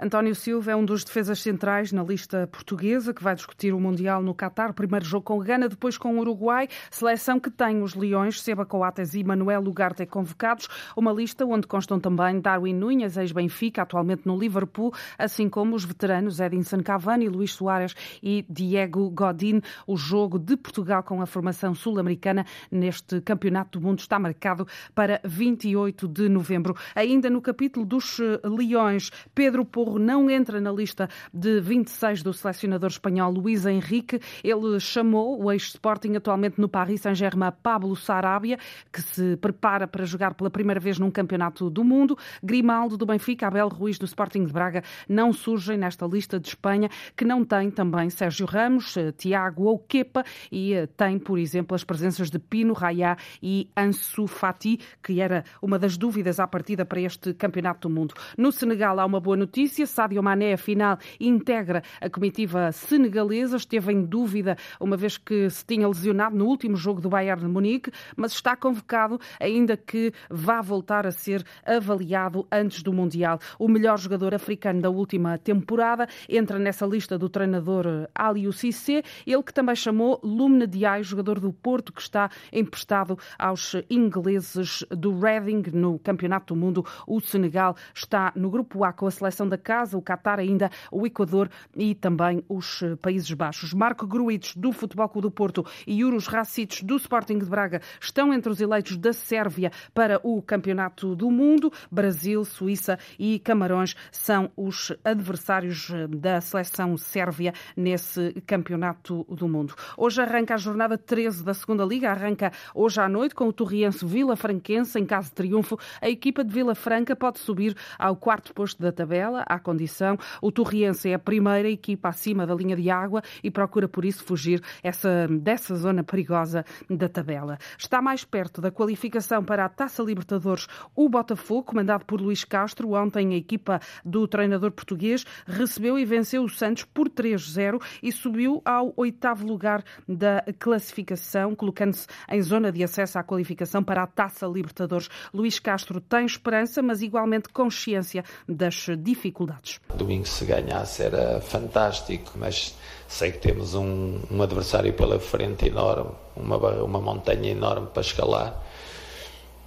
António 0.01 0.33
Silva 0.33 0.71
é 0.71 0.75
um 0.77 0.85
dos 0.85 1.03
defesas 1.03 1.41
centrais 1.41 1.91
na 1.91 2.01
lista 2.01 2.47
portuguesa 2.47 3.13
que 3.13 3.21
vai 3.21 3.35
discutir 3.35 3.73
o 3.73 3.79
Mundial 3.81 4.23
no 4.23 4.33
Qatar. 4.33 4.73
Primeiro 4.73 5.03
jogo 5.03 5.25
com 5.25 5.39
Gana, 5.39 5.67
depois 5.67 5.97
com 5.97 6.15
o 6.15 6.19
Uruguai. 6.19 6.69
Seleção 6.89 7.37
que 7.37 7.51
tem 7.51 7.83
os 7.83 7.95
Leões, 7.95 8.41
Seba 8.41 8.65
Coates 8.65 9.13
e 9.13 9.25
Manuel 9.25 9.61
Ugarte 9.67 10.05
convocados. 10.05 10.69
Uma 10.95 11.11
lista 11.11 11.45
onde 11.45 11.67
constam 11.67 11.99
também 11.99 12.39
Darwin 12.39 12.75
Nunes, 12.75 13.17
ex-Benfica, 13.17 13.81
atualmente 13.81 14.21
no 14.25 14.39
Liverpool, 14.39 14.93
assim 15.17 15.49
como 15.49 15.75
os 15.75 15.83
veteranos 15.83 16.39
Edinson 16.39 16.81
Cavani, 16.81 17.27
Luís 17.27 17.51
Soares 17.51 17.93
e 18.23 18.45
Diego 18.49 19.09
Godin. 19.09 19.61
O 19.85 19.97
jogo 19.97 20.39
de 20.39 20.55
Portugal 20.55 21.03
com 21.03 21.21
a 21.21 21.25
formação 21.25 21.75
sul-americana 21.75 22.45
neste 22.71 23.19
Campeonato 23.19 23.77
do 23.77 23.85
Mundo 23.85 23.99
está 23.99 24.17
marcado 24.17 24.65
para 24.95 25.19
28 25.25 26.07
de 26.07 26.29
novembro. 26.29 26.73
Ainda 26.95 27.29
no 27.29 27.41
capítulo 27.41 27.85
dos 27.85 28.17
eh, 28.21 28.39
Leões, 28.47 29.11
Pedro 29.35 29.65
Porro 29.65 29.88
não 29.97 30.29
entra 30.29 30.59
na 30.59 30.71
lista 30.71 31.09
de 31.33 31.59
26 31.61 32.21
do 32.21 32.33
selecionador 32.33 32.89
espanhol 32.89 33.31
Luís 33.31 33.65
Henrique. 33.65 34.19
Ele 34.43 34.79
chamou 34.79 35.41
o 35.41 35.51
ex-Sporting, 35.51 36.15
atualmente 36.15 36.59
no 36.59 36.67
Paris 36.67 37.01
Saint-Germain, 37.01 37.51
Pablo 37.63 37.95
Sarabia, 37.95 38.57
que 38.91 39.01
se 39.01 39.37
prepara 39.37 39.87
para 39.87 40.05
jogar 40.05 40.33
pela 40.33 40.49
primeira 40.49 40.79
vez 40.79 40.99
num 40.99 41.09
campeonato 41.09 41.69
do 41.69 41.83
mundo. 41.83 42.17
Grimaldo 42.43 42.97
do 42.97 43.05
Benfica, 43.05 43.47
Abel 43.47 43.69
Ruiz 43.69 43.97
do 43.97 44.05
Sporting 44.05 44.45
de 44.45 44.53
Braga 44.53 44.83
não 45.07 45.31
surgem 45.31 45.77
nesta 45.77 46.05
lista 46.05 46.39
de 46.39 46.49
Espanha, 46.49 46.89
que 47.15 47.23
não 47.23 47.45
tem 47.45 47.71
também 47.71 48.09
Sérgio 48.09 48.45
Ramos, 48.45 48.97
eh, 48.97 49.11
Tiago 49.11 49.63
ou 49.63 49.79
Kepa 49.79 50.23
e 50.51 50.73
eh, 50.73 50.87
tem, 50.87 51.17
por 51.17 51.39
exemplo, 51.39 51.75
as 51.75 51.83
presenças 51.83 52.29
de 52.29 52.39
Pino, 52.39 52.73
Raya 52.73 53.17
e 53.41 53.69
Ansu 53.77 54.27
Fati, 54.27 54.79
que 55.01 55.21
era 55.21 55.43
uma 55.61 55.79
das 55.79 55.97
dúvidas 55.97 56.39
à 56.39 56.47
partida 56.47 56.85
para 56.85 57.01
este 57.01 57.33
campeonato 57.33 57.87
do 57.87 57.93
mundo. 57.93 58.13
No 58.37 58.51
Senegal 58.51 58.99
há 58.99 59.05
uma 59.05 59.19
boa 59.19 59.37
notícia. 59.37 59.78
Sádio 59.85 60.21
Mané, 60.21 60.53
afinal, 60.53 60.97
integra 61.19 61.83
a 62.01 62.09
comitiva 62.09 62.71
senegalesa. 62.71 63.57
Esteve 63.57 63.91
em 63.91 64.03
dúvida, 64.03 64.57
uma 64.79 64.97
vez 64.97 65.17
que 65.17 65.49
se 65.49 65.65
tinha 65.65 65.87
lesionado 65.87 66.35
no 66.35 66.45
último 66.45 66.75
jogo 66.75 67.01
do 67.01 67.09
Bayern 67.09 67.41
de 67.41 67.47
Munique, 67.47 67.91
mas 68.15 68.31
está 68.31 68.55
convocado, 68.55 69.19
ainda 69.39 69.75
que 69.77 70.13
vá 70.29 70.61
voltar 70.61 71.05
a 71.05 71.11
ser 71.11 71.43
avaliado 71.65 72.47
antes 72.51 72.83
do 72.83 72.93
Mundial. 72.93 73.39
O 73.57 73.67
melhor 73.67 73.97
jogador 73.97 74.33
africano 74.33 74.81
da 74.81 74.89
última 74.89 75.37
temporada 75.37 76.07
entra 76.27 76.59
nessa 76.59 76.85
lista 76.85 77.17
do 77.17 77.29
treinador 77.29 78.07
Aliou 78.13 78.51
Cissé, 78.51 79.03
ele 79.25 79.43
que 79.43 79.53
também 79.53 79.75
chamou 79.75 80.19
Lumne 80.23 80.67
Diaye, 80.67 81.03
jogador 81.03 81.39
do 81.39 81.51
Porto, 81.51 81.93
que 81.93 82.01
está 82.01 82.29
emprestado 82.51 83.17
aos 83.37 83.75
ingleses 83.89 84.85
do 84.89 85.17
Reading 85.19 85.63
no 85.73 85.99
Campeonato 85.99 86.53
do 86.53 86.59
Mundo. 86.59 86.85
O 87.07 87.19
Senegal 87.19 87.75
está 87.93 88.31
no 88.35 88.49
grupo 88.49 88.83
A 88.83 88.93
com 88.93 89.07
a 89.07 89.11
seleção 89.11 89.47
da 89.47 89.57
casa, 89.69 89.95
o 89.95 90.01
Qatar 90.01 90.39
ainda, 90.39 90.71
o 90.91 91.05
Equador 91.05 91.47
e 91.75 91.93
também 91.93 92.43
os 92.49 92.81
eh, 92.81 92.95
Países 92.95 93.31
Baixos. 93.33 93.71
Marco 93.71 94.07
Gruites, 94.07 94.55
do 94.55 94.71
Futebol 94.71 95.07
Clube 95.07 95.27
do 95.27 95.31
Porto, 95.31 95.63
e 95.85 96.03
Uros 96.03 96.25
Racic, 96.25 96.83
do 96.83 96.95
Sporting 96.95 97.37
de 97.37 97.45
Braga, 97.45 97.79
estão 98.01 98.33
entre 98.33 98.51
os 98.51 98.59
eleitos 98.59 98.97
da 98.97 99.13
Sérvia 99.13 99.71
para 99.93 100.19
o 100.23 100.41
Campeonato 100.41 101.15
do 101.15 101.29
Mundo. 101.29 101.71
Brasil, 101.91 102.43
Suíça 102.43 102.97
e 103.19 103.37
Camarões 103.37 103.95
são 104.11 104.49
os 104.57 104.91
adversários 105.03 105.91
eh, 105.91 106.07
da 106.07 106.41
seleção 106.41 106.97
sérvia 106.97 107.53
nesse 107.77 108.41
Campeonato 108.47 109.23
do 109.29 109.47
Mundo. 109.47 109.75
Hoje 109.95 110.19
arranca 110.19 110.55
a 110.55 110.57
jornada 110.57 110.97
13 110.97 111.43
da 111.43 111.53
Segunda 111.53 111.85
Liga, 111.85 112.09
arranca 112.09 112.51
hoje 112.73 112.99
à 112.99 113.07
noite 113.07 113.35
com 113.35 113.47
o 113.47 113.53
Torriense 113.53 114.03
Vila 114.03 114.35
Franquense. 114.35 114.97
Em 114.99 115.05
caso 115.05 115.29
de 115.29 115.35
triunfo, 115.35 115.77
a 116.01 116.09
equipa 116.09 116.43
de 116.43 116.51
Vila 116.51 116.73
Franca 116.73 117.15
pode 117.15 117.37
subir 117.37 117.75
ao 117.99 118.15
quarto 118.15 118.51
posto 118.51 118.81
da 118.81 118.91
tabela, 118.91 119.43
à 119.45 119.58
condição. 119.59 120.17
O 120.41 120.51
Torriense 120.51 121.09
é 121.09 121.13
a 121.13 121.19
primeira 121.19 121.69
equipa 121.69 122.09
acima 122.09 122.45
da 122.45 122.55
linha 122.55 122.75
de 122.75 122.89
água 122.89 123.21
e 123.43 123.51
procura 123.51 123.87
por 123.87 124.05
isso 124.05 124.23
fugir 124.23 124.61
essa, 124.83 125.27
dessa 125.27 125.75
zona 125.75 126.03
perigosa 126.03 126.65
da 126.89 127.09
tabela. 127.09 127.57
Está 127.77 128.01
mais 128.01 128.23
perto 128.23 128.61
da 128.61 128.71
qualificação 128.71 129.43
para 129.43 129.65
a 129.65 129.69
Taça 129.69 130.03
Libertadores 130.03 130.67
o 130.95 131.09
Botafogo, 131.09 131.63
comandado 131.63 132.05
por 132.05 132.21
Luís 132.21 132.43
Castro. 132.43 132.93
Ontem 132.93 133.33
a 133.33 133.37
equipa 133.37 133.79
do 134.03 134.27
treinador 134.27 134.71
português 134.71 135.25
recebeu 135.45 135.97
e 135.97 136.05
venceu 136.05 136.43
o 136.43 136.49
Santos 136.49 136.83
por 136.83 137.09
3-0 137.09 137.81
e 138.01 138.11
subiu 138.11 138.61
ao 138.65 138.93
oitavo 138.95 139.45
lugar 139.45 139.83
da 140.07 140.43
classificação, 140.59 141.55
colocando-se 141.55 142.07
em 142.29 142.41
zona 142.41 142.71
de 142.71 142.83
acesso 142.83 143.19
à 143.19 143.23
qualificação 143.23 143.83
para 143.83 144.03
a 144.03 144.07
Taça 144.07 144.45
Libertadores. 144.47 145.09
Luís 145.33 145.59
Castro 145.59 145.99
tem 146.01 146.25
esperança, 146.25 146.81
mas 146.81 147.01
igualmente 147.01 147.49
consciência 147.49 148.23
das 148.47 148.87
dificuldades 148.97 149.38
dificuldades. 149.39 149.79
Domingo, 149.95 150.27
se 150.27 150.45
ganhasse, 150.45 151.03
era 151.03 151.39
fantástico, 151.41 152.31
mas 152.35 152.75
sei 153.07 153.31
que 153.31 153.37
temos 153.37 153.73
um, 153.73 154.19
um 154.29 154.41
adversário 154.41 154.93
pela 154.93 155.19
frente 155.19 155.67
enorme, 155.67 156.11
uma, 156.35 156.57
uma 156.57 157.01
montanha 157.01 157.49
enorme 157.49 157.87
para 157.87 158.01
escalar. 158.01 158.61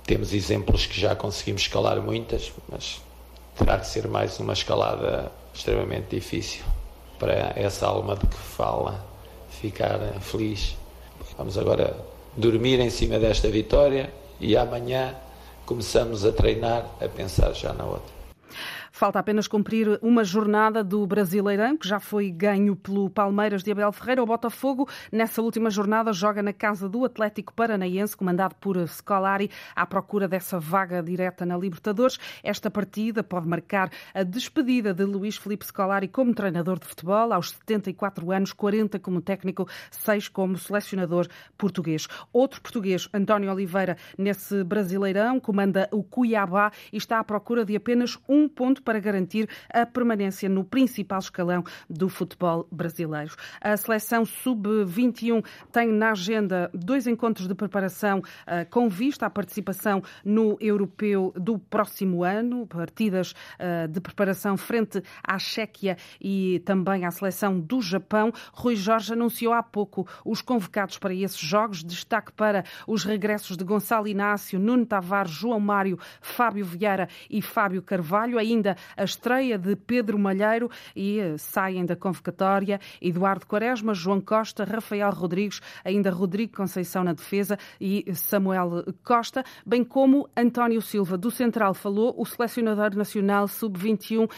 Temos 0.05 0.33
exemplos 0.33 0.87
que 0.87 1.01
já 1.01 1.17
conseguimos 1.17 1.63
escalar 1.63 2.01
muitas, 2.01 2.53
mas 2.69 3.01
terá 3.57 3.79
que 3.79 3.87
ser 3.87 4.07
mais 4.09 4.39
uma 4.39 4.53
escalada 4.53 5.31
extremamente 5.55 6.15
difícil 6.15 6.65
para 7.19 7.53
essa 7.57 7.87
alma 7.87 8.17
de 8.17 8.27
que 8.27 8.37
fala 8.37 9.05
ficar 9.61 9.99
feliz. 10.21 10.77
Vamos 11.39 11.57
agora 11.57 11.97
dormir 12.37 12.81
em 12.81 12.91
cima 12.91 13.19
desta 13.19 13.49
vitória 13.49 14.13
e 14.41 14.57
amanhã 14.57 15.15
começamos 15.65 16.25
a 16.25 16.33
treinar 16.33 16.85
a 17.01 17.09
pensar 17.09 17.53
já 17.53 17.73
na 17.73 17.85
outra. 17.85 18.22
Falta 19.03 19.19
apenas 19.19 19.49
cumprir 19.49 19.99
uma 20.01 20.23
jornada 20.23 20.85
do 20.85 21.05
Brasileirão, 21.05 21.77
que 21.77 21.89
já 21.89 21.99
foi 21.99 22.31
ganho 22.31 22.77
pelo 22.77 23.11
Palmeiras 23.11 23.65
de 23.65 23.73
Abel 23.73 23.91
Ferreira. 23.91 24.23
O 24.23 24.27
Botafogo, 24.27 24.89
nessa 25.11 25.43
última 25.43 25.71
jornada, 25.71 26.13
joga 26.13 26.41
na 26.41 26.53
casa 26.53 26.89
do 26.89 27.05
Atlético 27.05 27.53
Paranaense, 27.53 28.17
comandado 28.17 28.55
por 28.61 28.77
Scolari, 28.87 29.51
à 29.75 29.85
procura 29.85 30.29
dessa 30.29 30.61
vaga 30.61 31.03
direta 31.03 31.45
na 31.45 31.59
Libertadores. 31.59 32.17
Esta 32.45 32.71
partida 32.71 33.25
pode 33.25 33.49
marcar 33.49 33.91
a 34.15 34.23
despedida 34.23 34.95
de 34.95 35.03
Luís 35.03 35.37
Felipe 35.37 35.67
Scolari 35.67 36.07
como 36.07 36.33
treinador 36.33 36.79
de 36.79 36.87
futebol, 36.87 37.33
aos 37.33 37.51
74 37.51 38.31
anos, 38.31 38.53
40 38.53 39.01
como 39.01 39.21
técnico, 39.21 39.67
6 39.91 40.29
como 40.29 40.57
selecionador 40.57 41.27
português. 41.59 42.07
Outro 42.33 42.61
português, 42.61 43.09
António 43.13 43.51
Oliveira, 43.51 43.97
nesse 44.17 44.63
Brasileirão, 44.63 45.41
comanda 45.41 45.89
o 45.91 46.05
Cuiabá 46.05 46.71
e 46.93 46.99
está 46.99 47.19
à 47.19 47.25
procura 47.25 47.65
de 47.65 47.75
apenas 47.75 48.17
um 48.29 48.49
ponto 48.49 48.81
para 48.81 48.92
para 48.93 49.01
garantir 49.01 49.49
a 49.73 49.87
permanência 49.87 50.51
no 50.51 50.63
principal 50.65 51.19
escalão 51.19 51.65
do 51.89 52.11
futebol 52.11 52.69
brasileiro. 52.71 53.35
A 53.59 53.75
seleção 53.75 54.27
sub-21 54.27 55.43
tem 55.73 55.91
na 55.91 56.11
agenda 56.11 56.71
dois 56.75 57.07
encontros 57.07 57.49
de 57.49 57.55
preparação 57.55 58.19
uh, 58.19 58.69
com 58.69 58.91
vista 58.91 59.25
à 59.25 59.31
participação 59.31 60.03
no 60.23 60.59
europeu 60.61 61.33
do 61.35 61.59
próximo 61.59 62.23
ano, 62.23 62.67
partidas 62.67 63.33
uh, 63.33 63.89
de 63.89 63.99
preparação 63.99 64.59
frente 64.59 65.03
à 65.27 65.39
Chequia 65.39 65.97
e 66.21 66.61
também 66.67 67.07
à 67.07 67.11
seleção 67.11 67.59
do 67.59 67.81
Japão. 67.81 68.31
Rui 68.53 68.77
Jorge 68.77 69.15
anunciou 69.15 69.55
há 69.55 69.63
pouco 69.63 70.07
os 70.23 70.43
convocados 70.43 70.99
para 70.99 71.15
esses 71.15 71.41
jogos. 71.41 71.83
Destaque 71.83 72.31
para 72.33 72.63
os 72.87 73.05
regressos 73.05 73.57
de 73.57 73.65
Gonçalo 73.65 74.07
Inácio, 74.07 74.61
Nuno 74.61 74.85
Tavares, 74.85 75.33
João 75.33 75.59
Mário, 75.59 75.99
Fábio 76.21 76.67
Vieira 76.67 77.09
e 77.31 77.41
Fábio 77.41 77.81
Carvalho. 77.81 78.39
Ainda 78.39 78.77
a 78.97 79.05
estreia 79.05 79.59
de 79.59 79.77
Pedro 79.77 80.19
Malheiro 80.19 80.71
e 80.95 81.19
eh, 81.19 81.39
saem 81.39 81.85
da 81.85 81.97
convocatória 81.97 82.81
Eduardo 83.01 83.47
Quaresma, 83.47 83.95
João 83.95 84.21
Costa, 84.21 84.65
Rafael 84.65 85.11
Rodrigues, 85.11 85.61
ainda 85.85 86.11
Rodrigo 86.11 86.57
Conceição 86.57 87.05
na 87.05 87.13
defesa 87.13 87.59
e 87.81 88.05
Samuel 88.15 88.85
Costa, 89.05 89.45
bem 89.65 89.85
como 89.85 90.29
António 90.37 90.81
Silva. 90.83 91.17
Do 91.17 91.31
Central 91.31 91.75
falou 91.75 92.15
o 92.17 92.25
selecionador 92.25 92.95
nacional 92.97 93.49
sub-21, 93.49 94.31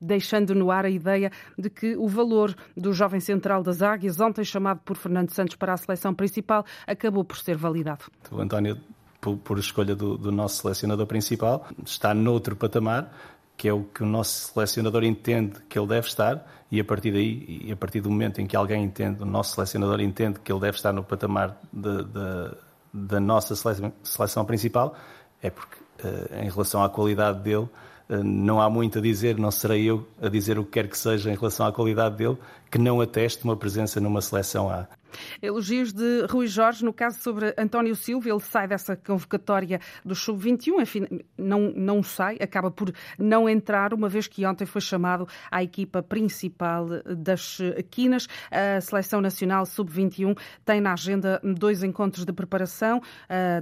deixando 0.00 0.54
no 0.54 0.70
ar 0.70 0.84
a 0.84 0.90
ideia 0.90 1.30
de 1.58 1.70
que 1.70 1.96
o 1.96 2.08
valor 2.08 2.54
do 2.76 2.92
jovem 2.92 3.20
central 3.20 3.62
das 3.62 3.82
Águias, 3.82 4.20
ontem 4.20 4.44
chamado 4.44 4.80
por 4.84 4.96
Fernando 4.96 5.30
Santos 5.30 5.56
para 5.56 5.72
a 5.72 5.76
seleção 5.76 6.14
principal, 6.14 6.64
acabou 6.86 7.24
por 7.24 7.36
ser 7.36 7.56
validado. 7.56 8.04
O 8.30 8.40
António, 8.40 8.78
por, 9.20 9.58
escolha 9.58 9.94
do, 9.94 10.16
do 10.16 10.30
nosso 10.30 10.62
selecionador 10.62 11.06
principal, 11.06 11.66
está 11.84 12.14
noutro 12.14 12.56
patamar 12.56 13.12
que 13.56 13.68
é 13.68 13.72
o 13.72 13.84
que 13.84 14.02
o 14.02 14.06
nosso 14.06 14.52
selecionador 14.52 15.04
entende 15.04 15.60
que 15.68 15.78
ele 15.78 15.86
deve 15.86 16.06
estar, 16.06 16.44
e 16.70 16.80
a 16.80 16.84
partir 16.84 17.12
daí, 17.12 17.62
e 17.64 17.72
a 17.72 17.76
partir 17.76 18.00
do 18.00 18.10
momento 18.10 18.40
em 18.40 18.46
que 18.46 18.56
alguém 18.56 18.82
entende, 18.82 19.22
o 19.22 19.26
nosso 19.26 19.54
selecionador 19.54 20.00
entende 20.00 20.40
que 20.40 20.52
ele 20.52 20.60
deve 20.60 20.76
estar 20.76 20.92
no 20.92 21.04
patamar 21.04 21.56
da 22.92 23.20
nossa 23.20 23.54
seleção, 23.54 23.92
seleção, 24.02 24.44
principal, 24.44 24.96
é 25.42 25.50
porque, 25.50 25.76
uh, 26.04 26.42
em 26.42 26.48
relação 26.48 26.82
à 26.82 26.88
qualidade 26.88 27.40
dele, 27.40 27.68
uh, 28.08 28.24
não 28.24 28.60
há 28.60 28.68
muito 28.68 28.98
a 28.98 29.02
dizer, 29.02 29.38
não 29.38 29.50
serei 29.50 29.84
eu 29.84 30.06
a 30.20 30.28
dizer 30.28 30.58
o 30.58 30.64
que 30.64 30.72
quer 30.72 30.88
que 30.88 30.98
seja 30.98 31.30
em 31.30 31.36
relação 31.36 31.66
à 31.66 31.72
qualidade 31.72 32.16
dele, 32.16 32.36
que 32.70 32.78
não 32.78 33.00
ateste 33.00 33.44
uma 33.44 33.56
presença 33.56 34.00
numa 34.00 34.20
seleção 34.20 34.68
A. 34.70 34.88
Elogios 35.40 35.92
de 35.92 36.26
Rui 36.30 36.46
Jorge, 36.46 36.84
no 36.84 36.92
caso 36.92 37.18
sobre 37.20 37.54
António 37.58 37.94
Silva, 37.94 38.28
ele 38.28 38.40
sai 38.40 38.66
dessa 38.68 38.96
convocatória 38.96 39.80
do 40.04 40.14
Sub-21, 40.14 40.80
enfim, 40.80 41.06
não, 41.36 41.72
não 41.74 42.02
sai, 42.02 42.36
acaba 42.40 42.70
por 42.70 42.92
não 43.18 43.48
entrar, 43.48 43.92
uma 43.92 44.08
vez 44.08 44.26
que 44.26 44.44
ontem 44.46 44.66
foi 44.66 44.80
chamado 44.80 45.26
à 45.50 45.62
equipa 45.62 46.02
principal 46.02 46.86
das 47.16 47.58
Quinas. 47.90 48.26
A 48.50 48.80
Seleção 48.80 49.20
Nacional 49.20 49.66
Sub-21 49.66 50.38
tem 50.64 50.80
na 50.80 50.92
agenda 50.92 51.40
dois 51.42 51.82
encontros 51.82 52.24
de 52.24 52.32
preparação, 52.32 53.00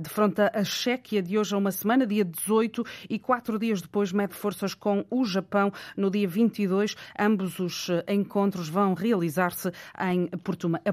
de 0.01 0.09
fronte 0.09 0.41
à 0.41 0.65
Chequia, 0.65 1.23
de 1.23 1.39
hoje 1.39 1.55
a 1.55 1.59
uma 1.59 1.71
semana, 1.71 2.07
dia 2.07 2.25
18, 2.25 2.85
e 3.11 3.19
quatro 3.19 3.59
dias 3.59 3.83
depois 3.83 4.13
mede 4.13 4.35
forças 4.35 4.75
com 4.75 5.05
o 5.11 5.25
Japão, 5.25 5.73
no 5.97 6.11
dia 6.11 6.29
22. 6.29 6.95
Ambos 7.19 7.59
os 7.59 7.89
encontros 8.09 8.69
vão 8.69 8.95
realizar-se 8.95 9.71
em 10.01 10.29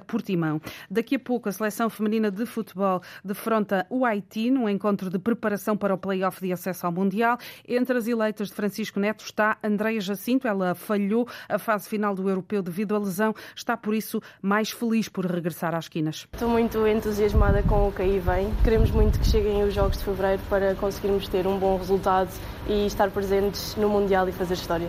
Portimão. 0.07 0.48
Daqui 0.89 1.15
a 1.15 1.19
pouco, 1.19 1.49
a 1.49 1.51
seleção 1.51 1.89
feminina 1.89 2.31
de 2.31 2.45
futebol 2.45 3.01
defronta 3.23 3.85
o 3.89 4.05
Haiti 4.05 4.49
num 4.49 4.67
encontro 4.67 5.09
de 5.09 5.19
preparação 5.19 5.75
para 5.75 5.93
o 5.93 5.97
play-off 5.97 6.39
de 6.41 6.51
acesso 6.51 6.85
ao 6.85 6.91
Mundial. 6.91 7.37
Entre 7.67 7.97
as 7.97 8.07
eleitas 8.07 8.47
de 8.47 8.53
Francisco 8.53 8.99
Neto 8.99 9.23
está 9.23 9.57
Andreia 9.63 9.99
Jacinto. 9.99 10.47
Ela 10.47 10.73
falhou 10.73 11.27
a 11.47 11.59
fase 11.59 11.87
final 11.87 12.15
do 12.15 12.27
Europeu 12.29 12.61
devido 12.61 12.95
à 12.95 12.99
lesão. 12.99 13.33
Está, 13.55 13.75
por 13.75 13.93
isso, 13.93 14.21
mais 14.41 14.71
feliz 14.71 15.09
por 15.09 15.25
regressar 15.25 15.75
às 15.75 15.87
quinas. 15.87 16.27
Estou 16.33 16.49
muito 16.49 16.85
entusiasmada 16.87 17.61
com 17.63 17.87
o 17.87 17.91
que 17.91 18.01
aí 18.01 18.19
vem. 18.19 18.53
Queremos 18.63 18.91
muito 18.91 19.19
que 19.19 19.25
cheguem 19.25 19.63
os 19.63 19.73
Jogos 19.73 19.97
de 19.97 20.03
Fevereiro 20.03 20.41
para 20.49 20.75
conseguirmos 20.75 21.27
ter 21.27 21.45
um 21.45 21.57
bom 21.57 21.77
resultado 21.77 22.29
e 22.67 22.85
estar 22.85 23.09
presentes 23.11 23.75
no 23.75 23.89
Mundial 23.89 24.27
e 24.29 24.31
fazer 24.31 24.53
história. 24.53 24.88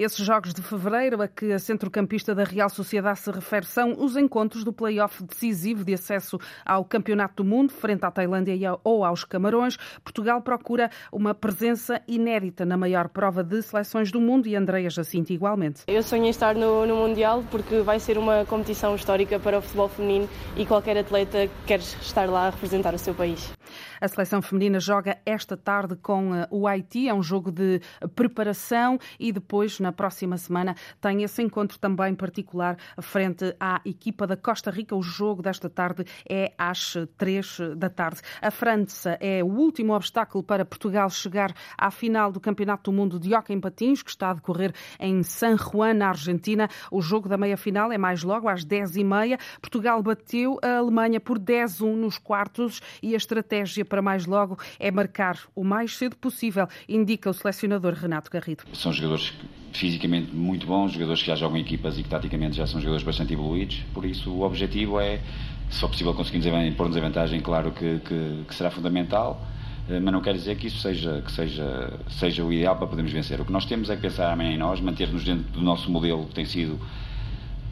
Esses 0.00 0.24
jogos 0.24 0.54
de 0.54 0.62
fevereiro 0.62 1.20
a 1.20 1.26
que 1.26 1.52
a 1.52 1.58
centrocampista 1.58 2.32
da 2.32 2.44
Real 2.44 2.70
Sociedade 2.70 3.18
se 3.18 3.32
refere 3.32 3.66
são 3.66 3.96
os 3.98 4.16
encontros 4.16 4.62
do 4.62 4.72
play-off 4.72 5.24
decisivo 5.24 5.84
de 5.84 5.92
acesso 5.92 6.38
ao 6.64 6.84
Campeonato 6.84 7.42
do 7.42 7.44
Mundo, 7.44 7.72
frente 7.72 8.04
à 8.04 8.10
Tailândia 8.12 8.78
ou 8.84 9.04
aos 9.04 9.24
Camarões. 9.24 9.76
Portugal 10.04 10.40
procura 10.40 10.88
uma 11.10 11.34
presença 11.34 12.00
inédita 12.06 12.64
na 12.64 12.76
maior 12.76 13.08
prova 13.08 13.42
de 13.42 13.60
seleções 13.60 14.12
do 14.12 14.20
mundo 14.20 14.46
e 14.46 14.54
Andreia 14.54 14.88
Jacinto 14.88 15.32
igualmente. 15.32 15.82
Eu 15.88 16.04
sonho 16.04 16.26
em 16.26 16.30
estar 16.30 16.54
no, 16.54 16.86
no 16.86 16.94
Mundial 16.94 17.42
porque 17.50 17.80
vai 17.80 17.98
ser 17.98 18.18
uma 18.18 18.44
competição 18.44 18.94
histórica 18.94 19.40
para 19.40 19.58
o 19.58 19.62
futebol 19.62 19.88
feminino 19.88 20.28
e 20.56 20.64
qualquer 20.64 20.96
atleta 20.96 21.50
quer 21.66 21.80
estar 21.80 22.28
lá 22.28 22.46
a 22.46 22.50
representar 22.50 22.94
o 22.94 22.98
seu 22.98 23.14
país. 23.14 23.52
A 24.00 24.08
seleção 24.08 24.40
feminina 24.40 24.78
joga 24.78 25.18
esta 25.26 25.56
tarde 25.56 25.96
com 25.96 26.34
eh, 26.34 26.46
o 26.50 26.66
Haiti, 26.66 27.08
é 27.08 27.14
um 27.14 27.22
jogo 27.22 27.50
de 27.50 27.80
preparação 28.14 28.98
e 29.18 29.32
depois, 29.32 29.80
na 29.80 29.92
próxima 29.92 30.36
semana, 30.36 30.74
tem 31.00 31.22
esse 31.22 31.42
encontro 31.42 31.78
também 31.78 32.14
particular 32.14 32.76
frente 33.00 33.54
à 33.58 33.80
equipa 33.84 34.26
da 34.26 34.36
Costa 34.36 34.70
Rica. 34.70 34.94
O 34.94 35.02
jogo 35.02 35.42
desta 35.42 35.68
tarde 35.68 36.04
é 36.28 36.52
às 36.56 36.96
três 37.16 37.58
da 37.76 37.88
tarde. 37.88 38.20
A 38.40 38.50
França 38.50 39.18
é 39.20 39.42
o 39.42 39.48
último 39.48 39.94
obstáculo 39.94 40.44
para 40.44 40.64
Portugal 40.64 41.10
chegar 41.10 41.52
à 41.76 41.90
final 41.90 42.30
do 42.30 42.40
Campeonato 42.40 42.90
do 42.90 42.96
Mundo 42.96 43.18
de 43.18 43.34
Hockey 43.34 43.52
em 43.52 43.60
Patins, 43.60 44.02
que 44.02 44.10
está 44.10 44.30
a 44.30 44.34
decorrer 44.34 44.72
em 45.00 45.22
San 45.22 45.56
Juan, 45.56 45.94
na 45.94 46.08
Argentina. 46.08 46.68
O 46.90 47.00
jogo 47.00 47.28
da 47.28 47.36
meia-final 47.36 47.90
é 47.92 47.98
mais 47.98 48.22
logo, 48.22 48.48
às 48.48 48.64
dez 48.64 48.96
e 48.96 49.04
meia. 49.04 49.38
Portugal 49.60 50.02
bateu 50.02 50.58
a 50.62 50.78
Alemanha 50.78 51.20
por 51.20 51.38
10-1 51.38 51.96
nos 51.96 52.18
quartos 52.18 52.80
e 53.02 53.14
a 53.14 53.16
estratégia 53.16 53.84
para 53.88 54.02
mais 54.02 54.26
logo 54.26 54.58
é 54.78 54.90
marcar 54.90 55.38
o 55.54 55.64
mais 55.64 55.96
cedo 55.96 56.16
possível, 56.16 56.68
indica 56.88 57.28
o 57.28 57.32
selecionador 57.32 57.94
Renato 57.94 58.30
Garrido. 58.30 58.64
São 58.72 58.92
jogadores 58.92 59.32
fisicamente 59.72 60.32
muito 60.32 60.66
bons, 60.66 60.92
jogadores 60.92 61.20
que 61.20 61.28
já 61.28 61.34
jogam 61.34 61.58
em 61.58 61.62
equipas 61.62 61.98
e 61.98 62.02
que 62.02 62.08
taticamente 62.08 62.56
já 62.56 62.66
são 62.66 62.80
jogadores 62.80 63.04
bastante 63.04 63.32
evoluídos, 63.32 63.82
por 63.92 64.04
isso 64.04 64.30
o 64.30 64.42
objetivo 64.42 65.00
é, 65.00 65.20
se 65.70 65.80
for 65.80 65.88
possível 65.88 66.14
conseguirmos 66.14 66.74
pôr-nos 66.74 66.96
em 66.96 67.00
vantagem, 67.00 67.40
claro 67.40 67.72
que, 67.72 67.98
que, 68.00 68.44
que 68.46 68.54
será 68.54 68.70
fundamental 68.70 69.44
eh, 69.88 70.00
mas 70.00 70.12
não 70.12 70.20
quer 70.20 70.34
dizer 70.34 70.56
que 70.56 70.66
isso 70.66 70.78
seja, 70.78 71.22
que 71.22 71.32
seja, 71.32 71.92
seja 72.10 72.44
o 72.44 72.52
ideal 72.52 72.76
para 72.76 72.86
podermos 72.86 73.10
vencer. 73.10 73.40
O 73.40 73.44
que 73.44 73.52
nós 73.52 73.64
temos 73.64 73.88
é 73.88 73.96
pensar 73.96 74.30
amanhã 74.30 74.52
em 74.52 74.58
nós, 74.58 74.80
manter-nos 74.80 75.24
dentro 75.24 75.44
do 75.52 75.62
nosso 75.62 75.90
modelo 75.90 76.26
que 76.26 76.34
tem 76.34 76.44
sido 76.44 76.78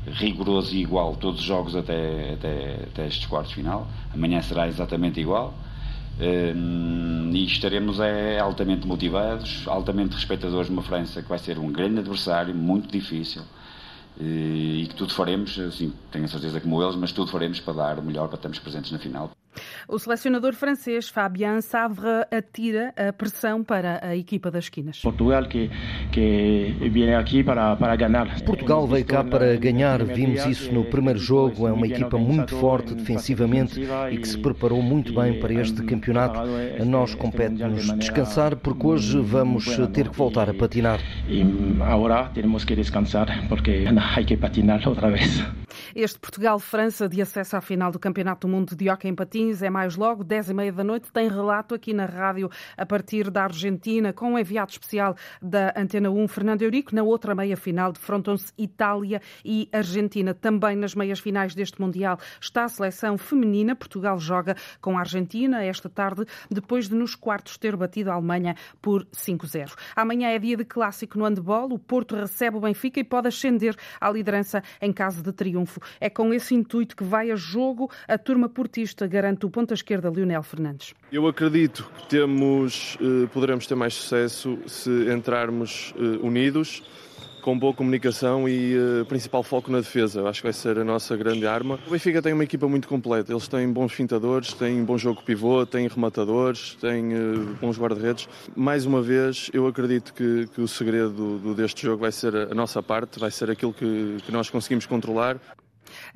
rigoroso 0.06 0.74
e 0.74 0.80
igual 0.80 1.16
todos 1.16 1.40
os 1.40 1.46
jogos 1.46 1.74
até, 1.74 2.34
até, 2.34 2.84
até 2.84 3.06
estes 3.06 3.26
quartos 3.26 3.52
final. 3.52 3.86
Amanhã 4.14 4.40
será 4.40 4.66
exatamente 4.66 5.20
igual. 5.20 5.52
Hum, 6.18 7.30
e 7.34 7.44
estaremos 7.44 8.00
é, 8.00 8.38
altamente 8.38 8.86
motivados, 8.86 9.64
altamente 9.68 10.14
respeitadores 10.14 10.66
de 10.68 10.72
uma 10.72 10.82
França 10.82 11.22
que 11.22 11.28
vai 11.28 11.38
ser 11.38 11.58
um 11.58 11.70
grande 11.70 12.00
adversário, 12.00 12.54
muito 12.54 12.90
difícil 12.90 13.42
e 14.18 14.86
que 14.88 14.94
tudo 14.96 15.14
faremos, 15.14 15.58
assim, 15.58 15.92
tenho 16.10 16.24
a 16.24 16.28
certeza 16.28 16.60
como 16.60 16.82
eles, 16.82 16.96
mas 16.96 17.12
tudo 17.12 17.30
faremos 17.30 17.60
para 17.60 17.74
dar 17.74 17.98
o 17.98 18.02
melhor 18.02 18.28
para 18.28 18.36
estarmos 18.36 18.58
presentes 18.58 18.90
na 18.92 18.98
final. 18.98 19.35
O 19.88 19.98
selecionador 19.98 20.54
francês 20.54 21.08
Fabien 21.08 21.60
Savre 21.60 22.26
atira 22.30 22.92
a 22.96 23.12
pressão 23.12 23.62
para 23.62 24.00
a 24.02 24.16
equipa 24.16 24.50
das 24.50 24.64
esquinas. 24.64 25.00
Portugal 25.00 25.44
que, 25.48 25.70
que 26.10 26.76
vem 26.90 27.14
aqui 27.14 27.42
para, 27.42 27.76
para 27.76 27.96
ganhar. 27.96 28.40
Portugal 28.42 28.86
veio 28.86 29.04
cá 29.04 29.22
para 29.22 29.56
ganhar, 29.56 30.02
vimos 30.04 30.44
isso 30.46 30.72
no 30.72 30.84
primeiro 30.84 31.18
jogo. 31.18 31.66
É 31.66 31.72
uma 31.72 31.86
equipa 31.86 32.18
muito 32.18 32.56
forte 32.56 32.94
defensivamente 32.94 33.80
e 34.10 34.18
que 34.18 34.28
se 34.28 34.38
preparou 34.38 34.82
muito 34.82 35.14
bem 35.14 35.38
para 35.40 35.52
este 35.52 35.82
campeonato. 35.82 36.40
A 36.80 36.84
nós 36.84 37.14
compete-nos 37.14 37.96
descansar 37.98 38.56
porque 38.56 38.86
hoje 38.86 39.20
vamos 39.20 39.64
ter 39.92 40.08
que 40.08 40.16
voltar 40.16 40.48
a 40.50 40.54
patinar. 40.54 41.00
E 41.28 41.42
agora 41.80 42.30
temos 42.34 42.64
que 42.64 42.74
descansar 42.74 43.46
porque 43.48 43.84
há 43.96 44.22
que 44.24 44.36
patinar 44.36 44.86
outra 44.88 45.10
vez. 45.10 45.44
Este 45.94 46.18
Portugal-França 46.18 47.08
de 47.08 47.20
acesso 47.20 47.56
à 47.56 47.60
final 47.60 47.90
do 47.90 47.98
Campeonato 47.98 48.46
do 48.46 48.50
Mundo 48.50 48.74
de 48.74 48.90
Hockey 48.90 49.08
em 49.08 49.14
Patins 49.14 49.62
é 49.62 49.70
mais 49.70 49.96
logo, 49.96 50.24
10 50.24 50.50
e 50.50 50.54
meia 50.54 50.72
da 50.72 50.82
noite. 50.82 51.12
Tem 51.12 51.28
relato 51.28 51.74
aqui 51.74 51.92
na 51.92 52.06
rádio 52.06 52.50
a 52.76 52.86
partir 52.86 53.30
da 53.30 53.44
Argentina 53.44 54.12
com 54.12 54.32
um 54.32 54.38
enviado 54.38 54.70
especial 54.70 55.16
da 55.40 55.72
Antena 55.76 56.10
1, 56.10 56.28
Fernando 56.28 56.62
Eurico. 56.62 56.94
Na 56.94 57.02
outra 57.02 57.34
meia-final 57.34 57.92
defrontam-se 57.92 58.52
Itália 58.56 59.20
e 59.44 59.68
Argentina. 59.72 60.34
Também 60.34 60.76
nas 60.76 60.94
meias 60.94 61.20
finais 61.20 61.54
deste 61.54 61.80
Mundial 61.80 62.18
está 62.40 62.64
a 62.64 62.68
seleção 62.68 63.18
feminina. 63.18 63.76
Portugal 63.76 64.18
joga 64.18 64.56
com 64.80 64.96
a 64.96 65.00
Argentina 65.00 65.62
esta 65.62 65.88
tarde, 65.88 66.24
depois 66.50 66.88
de 66.88 66.94
nos 66.94 67.14
quartos 67.14 67.58
ter 67.58 67.76
batido 67.76 68.10
a 68.10 68.14
Alemanha 68.14 68.54
por 68.80 69.04
5-0. 69.06 69.74
Amanhã 69.94 70.30
é 70.30 70.38
dia 70.38 70.56
de 70.56 70.64
clássico 70.64 71.18
no 71.18 71.24
handball. 71.24 71.72
O 71.72 71.78
Porto 71.78 72.16
recebe 72.16 72.56
o 72.56 72.60
Benfica 72.60 73.00
e 73.00 73.04
pode 73.04 73.28
ascender 73.28 73.76
à 74.00 74.10
liderança 74.10 74.62
em 74.80 74.92
caso 74.92 75.22
de 75.22 75.32
triunfo 75.32 75.65
É 76.00 76.08
com 76.08 76.32
esse 76.32 76.54
intuito 76.54 76.96
que 76.96 77.04
vai 77.04 77.30
a 77.30 77.36
jogo 77.36 77.90
a 78.08 78.18
turma 78.18 78.48
portista, 78.48 79.06
garante 79.06 79.46
o 79.46 79.50
ponta 79.50 79.74
esquerda 79.74 80.10
Lionel 80.10 80.42
Fernandes. 80.42 80.94
Eu 81.12 81.26
acredito 81.26 81.90
que 81.98 82.08
temos, 82.08 82.96
eh, 83.00 83.26
poderemos 83.32 83.66
ter 83.66 83.74
mais 83.74 83.94
sucesso 83.94 84.58
se 84.66 84.90
entrarmos 85.10 85.94
eh, 85.96 86.18
unidos 86.22 86.82
com 87.46 87.56
boa 87.56 87.72
comunicação 87.72 88.48
e 88.48 88.76
uh, 88.76 89.04
principal 89.04 89.40
foco 89.40 89.70
na 89.70 89.78
defesa. 89.78 90.28
Acho 90.28 90.40
que 90.40 90.46
vai 90.48 90.52
ser 90.52 90.80
a 90.80 90.84
nossa 90.84 91.16
grande 91.16 91.46
arma. 91.46 91.78
O 91.86 91.90
Benfica 91.92 92.20
tem 92.20 92.32
uma 92.32 92.42
equipa 92.42 92.66
muito 92.66 92.88
completa. 92.88 93.32
Eles 93.32 93.46
têm 93.46 93.72
bons 93.72 93.92
fintadores, 93.92 94.52
têm 94.52 94.82
bom 94.82 94.98
jogo 94.98 95.22
pivô, 95.22 95.64
têm 95.64 95.86
rematadores, 95.86 96.74
têm 96.80 97.14
uh, 97.14 97.56
bons 97.60 97.78
guarda-redes. 97.78 98.28
Mais 98.56 98.84
uma 98.84 99.00
vez, 99.00 99.48
eu 99.52 99.64
acredito 99.68 100.12
que, 100.12 100.48
que 100.52 100.60
o 100.60 100.66
segredo 100.66 101.10
do, 101.10 101.38
do, 101.38 101.54
deste 101.54 101.86
jogo 101.86 102.00
vai 102.00 102.10
ser 102.10 102.34
a 102.34 102.52
nossa 102.52 102.82
parte, 102.82 103.20
vai 103.20 103.30
ser 103.30 103.48
aquilo 103.48 103.72
que, 103.72 104.16
que 104.24 104.32
nós 104.32 104.50
conseguimos 104.50 104.84
controlar. 104.84 105.38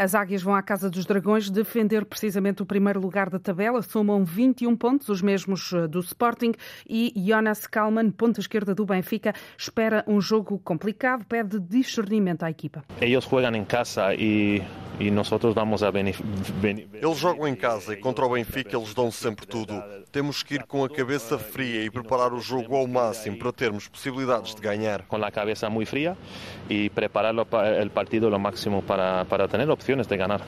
As 0.01 0.15
Águias 0.15 0.43
vão 0.43 0.55
à 0.55 0.63
Casa 0.63 0.89
dos 0.89 1.05
Dragões 1.05 1.51
defender 1.51 2.07
precisamente 2.07 2.63
o 2.63 2.65
primeiro 2.65 2.99
lugar 2.99 3.29
da 3.29 3.39
tabela. 3.39 3.83
Somam 3.83 4.25
21 4.25 4.75
pontos, 4.75 5.11
os 5.11 5.21
mesmos 5.21 5.75
eh, 5.75 5.87
do 5.87 6.01
Sporting. 6.01 6.55
E 6.89 7.13
Jonas 7.15 7.67
Kalman, 7.67 8.11
ponta 8.11 8.41
esquerda 8.41 8.75
do 8.75 8.87
Benfica, 8.87 9.35
espera 9.59 10.03
um 10.07 10.19
jogo 10.19 10.59
complicado, 10.61 11.27
pede 11.27 11.61
discernimento 11.61 12.45
à 12.45 12.51
equipa. 12.51 12.83
Eles 12.99 13.25
jogam 13.25 13.55
em 13.55 13.63
casa 13.63 14.15
e 14.15 14.63
e 15.01 15.11
nós 15.11 15.31
vamos 15.31 15.83
a 15.83 15.89
Eles 15.89 17.19
jogam 17.19 17.49
em 17.49 17.57
casa 17.57 17.95
e 17.95 17.97
contra 17.97 18.27
o 18.27 18.29
Benfica 18.29 18.77
eles 18.77 18.93
dão 18.93 19.11
sempre 19.11 19.47
tudo. 19.47 19.83
Temos 20.13 20.43
que 20.43 20.57
ir 20.57 20.65
com 20.65 20.85
a 20.85 20.91
cabeça 20.91 21.39
fria 21.39 21.83
e 21.83 21.91
preparar 21.91 22.35
o 22.35 22.41
jogo 22.41 22.77
ao 22.77 22.87
máximo 22.87 23.39
para 23.39 23.51
termos 23.51 23.89
possibilidades 23.89 24.55
de 24.55 24.61
ganhar. 24.61 25.03
Com 25.07 25.17
a 25.17 25.31
cabeça 25.31 25.71
muito 25.71 25.89
fria 25.89 26.17
e 26.69 26.91
preparar 26.91 27.35
o 27.35 27.47
partido 27.91 28.27
ao 28.33 28.39
máximo 28.39 28.83
para, 28.83 29.25
para 29.25 29.49
ter 29.49 29.69
opções 29.71 30.07
de 30.07 30.17
ganhar. 30.17 30.43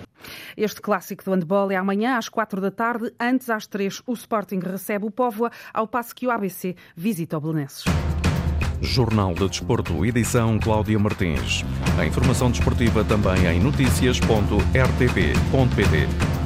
Este 0.54 0.82
clássico 0.82 1.24
do 1.24 1.30
handball 1.32 1.72
é 1.72 1.76
amanhã 1.76 2.18
às 2.18 2.28
quatro 2.28 2.60
da 2.60 2.70
tarde. 2.70 3.12
Antes, 3.18 3.48
às 3.48 3.66
três, 3.66 4.02
o 4.06 4.12
Sporting 4.12 4.60
recebe 4.60 5.06
o 5.06 5.10
Póvoa, 5.10 5.50
ao 5.72 5.88
passo 5.88 6.14
que 6.14 6.26
o 6.26 6.30
ABC 6.30 6.76
visita 6.94 7.38
o 7.38 7.40
Belenenses. 7.40 7.84
Jornal 8.82 9.32
de 9.32 9.48
Desporto, 9.48 10.04
edição 10.04 10.58
Cláudia 10.58 10.98
Martins. 10.98 11.64
A 11.96 12.04
informação 12.04 12.50
desportiva 12.50 13.04
também 13.04 13.46
em 13.46 13.60
notícias.rtp.pt. 13.60 16.41